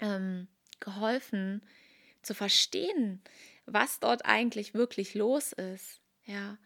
ähm, 0.00 0.48
geholfen, 0.80 1.62
zu 2.22 2.34
verstehen, 2.34 3.22
was 3.66 4.00
dort 4.00 4.24
eigentlich 4.24 4.74
wirklich 4.74 5.14
los 5.14 5.52
ist. 5.52 6.00
Ja, 6.24 6.58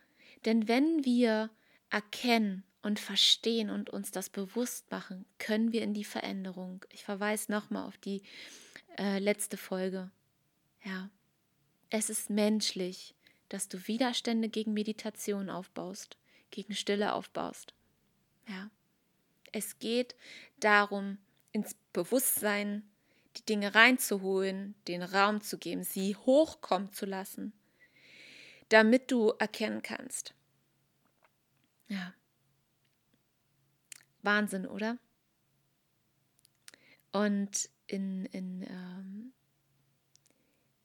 denn 0.45 0.69
wenn 0.69 1.05
wir 1.05 1.51
erkennen 1.91 2.63
und 2.83 3.01
verstehen 3.01 3.71
und 3.71 3.91
uns 3.91 4.13
das 4.13 4.31
bewusst 4.31 4.91
machen, 4.91 5.25
können 5.39 5.73
wir 5.73 5.83
in 5.83 5.95
die 5.95 6.05
Veränderung. 6.05 6.85
Ich 6.91 7.03
verweise 7.03 7.51
nochmal 7.51 7.87
auf 7.87 7.99
die 7.99 8.23
äh, 8.99 9.19
letzte 9.19 9.57
Folge. 9.57 10.11
Ja, 10.85 11.11
es 11.91 12.11
ist 12.11 12.31
menschlich, 12.31 13.15
dass 13.49 13.69
du 13.69 13.87
Widerstände 13.87 14.49
gegen 14.49 14.75
Meditation 14.75 15.51
aufbaust, 15.51 16.17
gegen 16.51 16.75
Stille 16.75 17.15
aufbaust. 17.15 17.75
Ja, 18.47 18.71
es 19.53 19.79
geht 19.79 20.15
darum, 20.61 21.19
ins 21.53 21.75
Bewusstsein 21.93 22.89
die 23.37 23.45
Dinge 23.45 23.75
reinzuholen, 23.75 24.75
den 24.87 25.03
Raum 25.03 25.41
zu 25.41 25.59
geben, 25.59 25.85
sie 25.85 26.17
hochkommen 26.17 26.93
zu 26.93 27.07
lassen, 27.07 27.53
damit 28.69 29.11
du 29.11 29.31
erkennen 29.39 29.83
kannst. 29.83 30.35
Ja. 31.89 32.15
Wahnsinn, 34.23 34.67
oder? 34.67 34.99
Und 37.13 37.71
in, 37.87 38.27
in 38.27 38.63
ähm, 38.63 39.33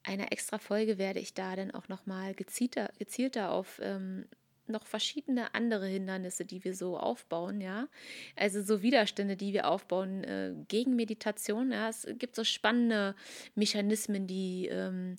einer 0.04 0.32
extra 0.32 0.58
Folge 0.58 0.98
werde 0.98 1.20
ich 1.20 1.34
da 1.34 1.56
dann 1.56 1.70
auch 1.70 1.88
nochmal 1.88 2.34
gezielter, 2.34 2.90
gezielter 2.98 3.50
auf 3.50 3.80
ähm, 3.82 4.26
noch 4.66 4.86
verschiedene 4.86 5.54
andere 5.54 5.86
Hindernisse, 5.86 6.44
die 6.44 6.64
wir 6.64 6.74
so 6.74 6.98
aufbauen, 6.98 7.60
ja. 7.60 7.88
Also 8.36 8.62
so 8.62 8.82
Widerstände, 8.82 9.36
die 9.36 9.52
wir 9.52 9.68
aufbauen 9.68 10.24
äh, 10.24 10.54
gegen 10.68 10.96
Meditation. 10.96 11.72
Ja. 11.72 11.88
Es 11.88 12.06
gibt 12.18 12.34
so 12.36 12.44
spannende 12.44 13.14
Mechanismen, 13.54 14.26
die 14.26 14.68
ähm, 14.68 15.16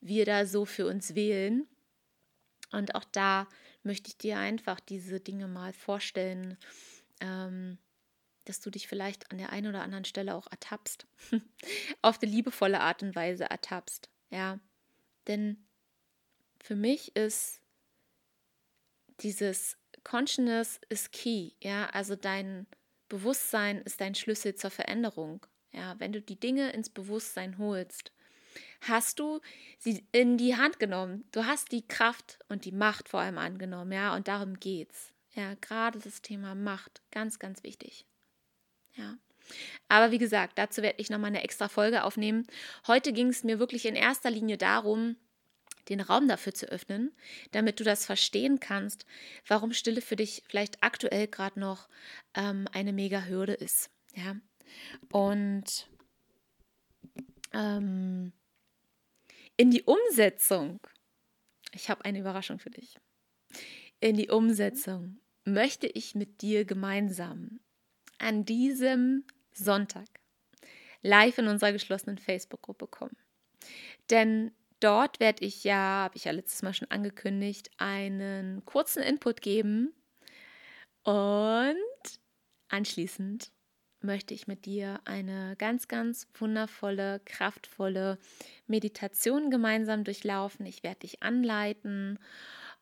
wir 0.00 0.24
da 0.24 0.46
so 0.46 0.64
für 0.64 0.86
uns 0.86 1.14
wählen. 1.14 1.66
Und 2.72 2.94
auch 2.94 3.04
da 3.04 3.48
möchte 3.82 4.08
ich 4.08 4.18
dir 4.18 4.38
einfach 4.38 4.80
diese 4.80 5.20
Dinge 5.20 5.48
mal 5.48 5.72
vorstellen, 5.72 6.58
ähm, 7.20 7.78
dass 8.44 8.60
du 8.60 8.70
dich 8.70 8.88
vielleicht 8.88 9.30
an 9.30 9.38
der 9.38 9.50
einen 9.52 9.68
oder 9.68 9.82
anderen 9.82 10.04
Stelle 10.04 10.34
auch 10.34 10.50
ertappst. 10.50 11.06
Auf 12.02 12.20
eine 12.20 12.30
liebevolle 12.30 12.80
Art 12.80 13.02
und 13.02 13.14
Weise 13.14 13.44
ertappst. 13.44 14.08
Ja. 14.30 14.58
Denn 15.26 15.64
für 16.60 16.76
mich 16.76 17.14
ist 17.16 17.60
dieses 19.20 19.76
Consciousness 20.04 20.80
ist 20.88 21.12
key, 21.12 21.52
ja, 21.60 21.86
also 21.90 22.16
dein 22.16 22.66
Bewusstsein 23.08 23.82
ist 23.82 24.00
dein 24.00 24.14
Schlüssel 24.14 24.54
zur 24.54 24.70
Veränderung. 24.70 25.46
Ja, 25.72 25.98
wenn 25.98 26.12
du 26.12 26.20
die 26.20 26.38
Dinge 26.38 26.72
ins 26.72 26.88
Bewusstsein 26.88 27.58
holst, 27.58 28.12
hast 28.82 29.18
du 29.18 29.40
sie 29.78 30.06
in 30.12 30.38
die 30.38 30.56
Hand 30.56 30.78
genommen. 30.78 31.24
Du 31.32 31.44
hast 31.44 31.72
die 31.72 31.86
Kraft 31.86 32.38
und 32.48 32.64
die 32.64 32.72
Macht 32.72 33.08
vor 33.08 33.20
allem 33.20 33.38
angenommen, 33.38 33.92
ja, 33.92 34.14
und 34.14 34.28
darum 34.28 34.58
geht's. 34.60 35.12
Ja, 35.34 35.54
gerade 35.60 35.98
das 35.98 36.22
Thema 36.22 36.54
Macht, 36.54 37.02
ganz, 37.10 37.38
ganz 37.38 37.62
wichtig. 37.62 38.06
Ja. 38.94 39.18
Aber 39.88 40.10
wie 40.10 40.18
gesagt, 40.18 40.58
dazu 40.58 40.82
werde 40.82 41.00
ich 41.00 41.10
nochmal 41.10 41.28
eine 41.28 41.42
extra 41.42 41.68
Folge 41.68 42.04
aufnehmen. 42.04 42.46
Heute 42.86 43.12
ging 43.12 43.28
es 43.28 43.44
mir 43.44 43.58
wirklich 43.58 43.86
in 43.86 43.94
erster 43.94 44.30
Linie 44.30 44.58
darum, 44.58 45.16
den 45.88 46.00
Raum 46.00 46.28
dafür 46.28 46.52
zu 46.54 46.66
öffnen, 46.66 47.12
damit 47.52 47.80
du 47.80 47.84
das 47.84 48.04
verstehen 48.04 48.60
kannst, 48.60 49.06
warum 49.46 49.72
Stille 49.72 50.00
für 50.00 50.16
dich 50.16 50.42
vielleicht 50.48 50.82
aktuell 50.82 51.26
gerade 51.28 51.58
noch 51.58 51.88
ähm, 52.34 52.66
eine 52.72 52.92
mega 52.92 53.24
Hürde 53.24 53.54
ist. 53.54 53.90
Ja. 54.14 54.36
Und 55.10 55.88
ähm, 57.52 58.32
in 59.56 59.70
die 59.70 59.82
Umsetzung, 59.82 60.80
ich 61.72 61.88
habe 61.88 62.04
eine 62.04 62.18
Überraschung 62.18 62.58
für 62.58 62.70
dich. 62.70 62.98
In 64.00 64.16
die 64.16 64.28
Umsetzung 64.28 65.18
möchte 65.44 65.86
ich 65.86 66.14
mit 66.14 66.42
dir 66.42 66.64
gemeinsam 66.64 67.60
an 68.18 68.44
diesem 68.44 69.24
Sonntag 69.58 70.08
live 71.02 71.38
in 71.38 71.48
unserer 71.48 71.72
geschlossenen 71.72 72.18
Facebook-Gruppe 72.18 72.86
kommen. 72.86 73.16
Denn 74.10 74.52
Dort 74.80 75.18
werde 75.18 75.44
ich 75.44 75.64
ja, 75.64 76.04
habe 76.04 76.16
ich 76.16 76.24
ja 76.24 76.32
letztes 76.32 76.62
Mal 76.62 76.72
schon 76.72 76.90
angekündigt, 76.90 77.70
einen 77.78 78.64
kurzen 78.64 79.02
Input 79.02 79.42
geben. 79.42 79.92
Und 81.02 81.76
anschließend 82.68 83.50
möchte 84.00 84.34
ich 84.34 84.46
mit 84.46 84.66
dir 84.66 85.00
eine 85.04 85.56
ganz, 85.56 85.88
ganz 85.88 86.28
wundervolle, 86.34 87.20
kraftvolle 87.24 88.18
Meditation 88.68 89.50
gemeinsam 89.50 90.04
durchlaufen. 90.04 90.64
Ich 90.66 90.84
werde 90.84 91.00
dich 91.00 91.24
anleiten 91.24 92.20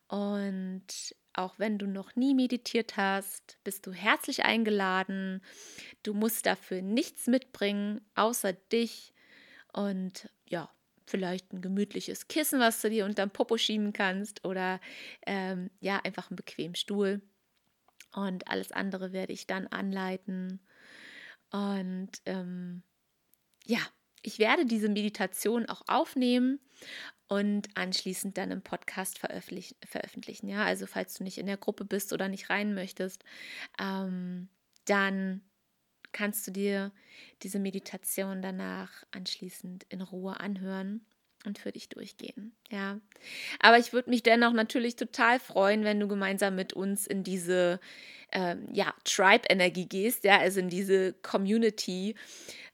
und 0.09 0.85
auch 1.37 1.59
wenn 1.59 1.79
du 1.79 1.87
noch 1.87 2.17
nie 2.17 2.35
meditiert 2.35 2.97
hast, 2.97 3.59
bist 3.65 3.87
du 3.87 3.93
herzlich 3.93 4.45
eingeladen. 4.45 5.43
Du 6.03 6.15
musst 6.15 6.47
dafür 6.47 6.83
nichts 6.83 7.27
mitbringen, 7.27 8.01
außer 8.15 8.53
dich. 8.53 9.13
Und 9.73 10.31
ja, 10.49 10.71
vielleicht 11.07 11.53
ein 11.53 11.61
gemütliches 11.61 12.29
Kissen, 12.29 12.61
was 12.61 12.81
du 12.81 12.91
dir 12.91 13.05
unterm 13.05 13.31
Popo 13.31 13.57
schieben 13.57 13.93
kannst 13.93 14.45
oder 14.45 14.81
ähm, 15.27 15.71
ja, 15.81 16.01
einfach 16.05 16.31
einen 16.31 16.37
bequemen 16.37 16.75
Stuhl. 16.75 17.23
Und 18.15 18.49
alles 18.49 18.73
andere 18.73 19.13
werde 19.13 19.33
ich 19.33 19.47
dann 19.47 19.67
anleiten. 19.67 20.61
Und 21.51 22.11
ähm, 22.25 22.83
ja, 23.65 23.81
ich 24.27 24.39
werde 24.41 24.67
diese 24.67 24.89
Meditation 24.89 25.67
auch 25.67 25.83
aufnehmen 25.87 26.59
und 27.29 27.69
anschließend 27.77 28.37
dann 28.37 28.51
im 28.51 28.63
Podcast 28.63 29.19
veröffentlichen. 29.19 30.49
ja, 30.49 30.65
also 30.65 30.87
falls 30.87 31.15
du 31.15 31.25
nicht 31.25 31.39
in 31.39 31.47
der 31.47 31.57
Gruppe 31.57 31.85
bist 31.85 32.13
oder 32.13 32.29
nicht 32.29 32.51
rein 32.51 32.75
möchtest, 32.75 33.25
ähm, 33.81 34.49
dann 34.85 35.43
kannst 36.11 36.47
du 36.47 36.51
dir 36.51 36.93
diese 37.43 37.59
Meditation 37.59 38.43
danach 38.43 39.05
anschließend 39.13 39.87
in 39.91 40.01
Ruhe 40.01 40.41
anhören 40.41 41.05
und 41.45 41.59
für 41.59 41.71
dich 41.71 41.89
durchgehen. 41.89 42.57
Ja, 42.71 43.01
aber 43.61 43.79
ich 43.79 43.93
würde 43.93 44.11
mich 44.11 44.25
dennoch 44.25 44.53
natürlich 44.53 44.97
total 44.97 45.39
freuen, 45.39 45.85
wenn 45.85 46.01
du 46.01 46.09
gemeinsam 46.09 46.57
mit 46.57 46.73
uns 46.73 47.07
in 47.07 47.23
diese 47.23 47.79
ähm, 48.33 48.67
ja, 48.73 48.93
Tribe-Energie 49.05 49.87
gehst, 49.87 50.25
ja, 50.25 50.39
also 50.39 50.59
in 50.59 50.69
diese 50.69 51.13
Community. 51.13 52.17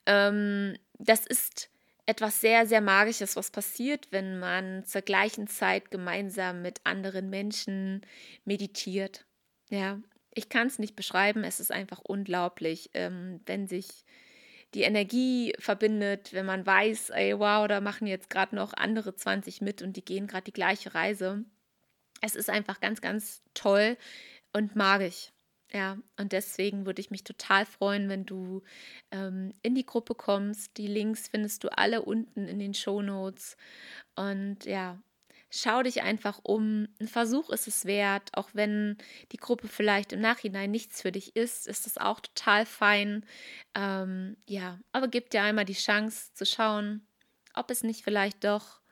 Ähm, 0.06 0.76
das 0.98 1.26
ist 1.26 1.70
etwas 2.06 2.40
sehr, 2.40 2.66
sehr 2.66 2.80
Magisches, 2.80 3.36
was 3.36 3.50
passiert, 3.50 4.08
wenn 4.10 4.38
man 4.38 4.84
zur 4.84 5.02
gleichen 5.02 5.46
Zeit 5.46 5.90
gemeinsam 5.90 6.62
mit 6.62 6.80
anderen 6.84 7.30
Menschen 7.30 8.04
meditiert. 8.44 9.24
Ja, 9.70 10.00
ich 10.34 10.48
kann 10.48 10.66
es 10.66 10.78
nicht 10.78 10.96
beschreiben, 10.96 11.44
es 11.44 11.60
ist 11.60 11.70
einfach 11.70 12.00
unglaublich, 12.00 12.90
ähm, 12.94 13.40
wenn 13.46 13.66
sich 13.66 14.04
die 14.74 14.82
Energie 14.82 15.52
verbindet, 15.58 16.32
wenn 16.32 16.46
man 16.46 16.64
weiß, 16.64 17.10
ey, 17.10 17.38
wow, 17.38 17.68
da 17.68 17.80
machen 17.80 18.06
jetzt 18.06 18.30
gerade 18.30 18.56
noch 18.56 18.72
andere 18.72 19.14
20 19.14 19.60
mit 19.60 19.82
und 19.82 19.96
die 19.96 20.04
gehen 20.04 20.26
gerade 20.26 20.44
die 20.44 20.52
gleiche 20.52 20.94
Reise. 20.94 21.44
Es 22.22 22.34
ist 22.36 22.48
einfach 22.48 22.80
ganz, 22.80 23.02
ganz 23.02 23.42
toll 23.52 23.98
und 24.52 24.74
magisch. 24.74 25.32
Ja, 25.72 25.96
und 26.18 26.32
deswegen 26.32 26.84
würde 26.84 27.00
ich 27.00 27.10
mich 27.10 27.24
total 27.24 27.64
freuen, 27.64 28.08
wenn 28.10 28.26
du 28.26 28.62
ähm, 29.10 29.54
in 29.62 29.74
die 29.74 29.86
Gruppe 29.86 30.14
kommst. 30.14 30.76
Die 30.76 30.86
Links 30.86 31.28
findest 31.28 31.64
du 31.64 31.70
alle 31.76 32.02
unten 32.02 32.46
in 32.46 32.58
den 32.58 32.74
Show 32.74 33.00
Notes. 33.00 33.56
Und 34.14 34.66
ja, 34.66 35.02
schau 35.50 35.82
dich 35.82 36.02
einfach 36.02 36.40
um. 36.42 36.88
Ein 37.00 37.08
Versuch 37.08 37.48
ist 37.50 37.68
es 37.68 37.86
wert, 37.86 38.30
auch 38.34 38.50
wenn 38.52 38.98
die 39.32 39.38
Gruppe 39.38 39.68
vielleicht 39.68 40.12
im 40.12 40.20
Nachhinein 40.20 40.70
nichts 40.70 41.00
für 41.00 41.12
dich 41.12 41.36
ist, 41.36 41.66
ist 41.66 41.86
das 41.86 41.96
auch 41.96 42.20
total 42.20 42.66
fein. 42.66 43.24
Ähm, 43.74 44.36
ja, 44.46 44.78
aber 44.92 45.08
gib 45.08 45.30
dir 45.30 45.42
einmal 45.42 45.64
die 45.64 45.72
Chance 45.72 46.34
zu 46.34 46.44
schauen, 46.44 47.06
ob 47.54 47.70
es 47.70 47.82
nicht 47.82 48.04
vielleicht 48.04 48.44
doch 48.44 48.82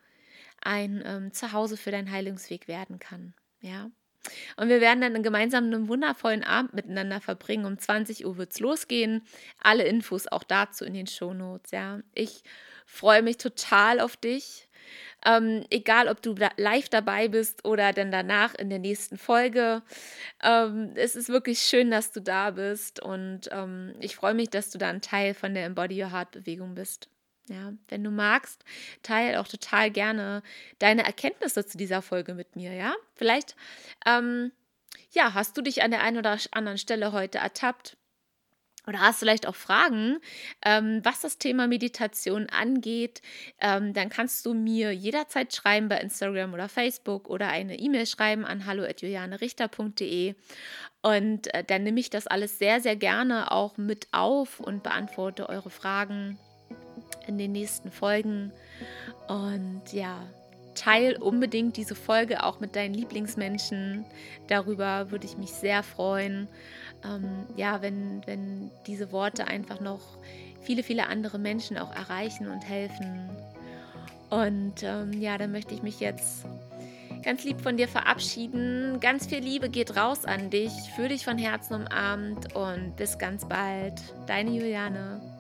ein 0.63 1.03
ähm, 1.05 1.33
Zuhause 1.33 1.77
für 1.77 1.91
deinen 1.91 2.11
Heilungsweg 2.11 2.69
werden 2.69 2.99
kann. 2.99 3.35
Ja. 3.61 3.91
Und 4.57 4.69
wir 4.69 4.81
werden 4.81 5.01
dann 5.01 5.23
gemeinsam 5.23 5.65
einen 5.65 5.89
wundervollen 5.89 6.45
Abend 6.45 6.75
miteinander 6.75 7.21
verbringen. 7.21 7.65
Um 7.65 7.79
20 7.79 8.27
Uhr 8.27 8.37
wird 8.37 8.53
es 8.53 8.61
losgehen. 8.61 9.23
Alle 9.63 9.85
Infos 9.85 10.27
auch 10.27 10.45
dazu 10.45 10.85
in 10.85 10.95
den 10.95 11.07
Shownotes. 11.07 11.71
Ja. 11.71 12.01
Ich 12.15 12.43
freue 12.87 13.23
mich 13.23 13.39
total 13.39 14.01
auf 14.01 14.17
dich. 14.17 14.69
Ähm, 15.25 15.67
egal, 15.71 16.09
ob 16.09 16.23
du 16.23 16.35
live 16.57 16.89
dabei 16.89 17.29
bist 17.29 17.65
oder 17.67 17.93
dann 17.93 18.11
danach 18.11 18.55
in 18.55 18.71
der 18.71 18.79
nächsten 18.79 19.19
Folge. 19.19 19.83
Ähm, 20.43 20.93
es 20.95 21.15
ist 21.15 21.29
wirklich 21.29 21.61
schön, 21.61 21.91
dass 21.91 22.13
du 22.13 22.21
da 22.21 22.53
bist 22.53 23.01
und 23.01 23.43
ähm, 23.51 23.95
ich 24.01 24.17
freue 24.17 24.35
mich, 24.35 24.49
dass 24.49 24.71
du 24.71 24.79
da 24.79 24.89
ein 24.89 25.03
Teil 25.03 25.35
von 25.35 25.53
der 25.53 25.67
Embody 25.67 26.03
Your 26.03 26.13
Heart 26.13 26.31
Bewegung 26.31 26.75
bist. 26.75 27.10
Ja, 27.51 27.73
wenn 27.89 28.05
du 28.05 28.11
magst, 28.11 28.65
teile 29.03 29.41
auch 29.41 29.49
total 29.49 29.91
gerne 29.91 30.45
deine 30.79 31.05
Erkenntnisse 31.05 31.67
zu 31.67 31.77
dieser 31.77 32.01
Folge 32.01 32.35
mit 32.35 32.55
mir. 32.55 32.73
Ja, 32.73 32.95
vielleicht, 33.17 33.57
ähm, 34.07 34.53
ja, 35.11 35.35
hast 35.35 35.57
du 35.57 35.63
dich 35.63 35.83
an 35.83 35.91
der 35.91 36.01
einen 36.01 36.19
oder 36.19 36.39
anderen 36.53 36.79
Stelle 36.79 37.11
heute 37.11 37.39
ertappt 37.39 37.97
oder 38.87 39.01
hast 39.01 39.19
vielleicht 39.19 39.49
auch 39.49 39.57
Fragen, 39.57 40.21
ähm, 40.65 41.01
was 41.03 41.23
das 41.23 41.39
Thema 41.39 41.67
Meditation 41.67 42.49
angeht, 42.49 43.21
ähm, 43.61 43.95
dann 43.95 44.11
kannst 44.11 44.47
du 44.47 44.55
mir 44.55 44.93
jederzeit 44.93 45.53
schreiben 45.53 45.89
bei 45.89 45.99
Instagram 45.99 46.55
oder 46.55 46.69
Facebook 46.69 47.29
oder 47.29 47.49
eine 47.49 47.81
E-Mail 47.81 48.07
schreiben 48.07 48.45
an 48.45 48.65
hallo.julianerichter.de 48.65 50.37
und 51.03 51.53
äh, 51.53 51.65
dann 51.65 51.83
nehme 51.83 51.99
ich 51.99 52.11
das 52.11 52.29
alles 52.29 52.59
sehr, 52.61 52.81
sehr 52.81 52.95
gerne 52.95 53.51
auch 53.51 53.77
mit 53.77 54.07
auf 54.13 54.61
und 54.61 54.85
beantworte 54.85 55.49
eure 55.49 55.71
Fragen 55.71 56.39
in 57.31 57.39
den 57.39 57.53
nächsten 57.53 57.91
Folgen. 57.91 58.53
Und 59.29 59.93
ja, 59.93 60.19
teil 60.75 61.17
unbedingt 61.17 61.77
diese 61.77 61.95
Folge 61.95 62.45
auch 62.45 62.61
mit 62.61 62.77
deinen 62.77 62.95
Lieblingsmenschen. 62.95 64.05
Darüber 64.49 65.11
würde 65.11 65.27
ich 65.27 65.37
mich 65.37 65.51
sehr 65.51 65.83
freuen. 65.83 66.49
Ähm, 67.05 67.47
ja, 67.57 67.83
wenn, 67.83 68.23
wenn 68.27 68.71
diese 68.87 69.13
Worte 69.13 69.47
einfach 69.47 69.81
noch 69.81 70.01
viele, 70.61 70.83
viele 70.83 71.07
andere 71.07 71.39
Menschen 71.39 71.79
auch 71.79 71.95
erreichen 71.95 72.49
und 72.49 72.63
helfen. 72.63 73.31
Und 74.31 74.83
ähm, 74.83 75.13
ja, 75.21 75.39
dann 75.39 75.53
möchte 75.53 75.75
ich 75.75 75.83
mich 75.83 76.01
jetzt 76.01 76.45
ganz 77.25 77.45
lieb 77.45 77.61
von 77.61 77.77
dir 77.77 77.89
verabschieden. 77.89 79.01
Ganz 79.01 79.27
viel 79.27 79.41
Liebe 79.41 79.69
geht 79.69 79.97
raus 79.97 80.25
an 80.25 80.51
dich, 80.51 80.73
für 80.95 81.09
dich 81.09 81.25
von 81.25 81.39
Herzen 81.39 81.75
umarmt 81.75 82.55
und 82.55 82.97
bis 82.97 83.19
ganz 83.19 83.47
bald. 83.47 84.01
Deine 84.27 84.51
Juliane. 84.51 85.40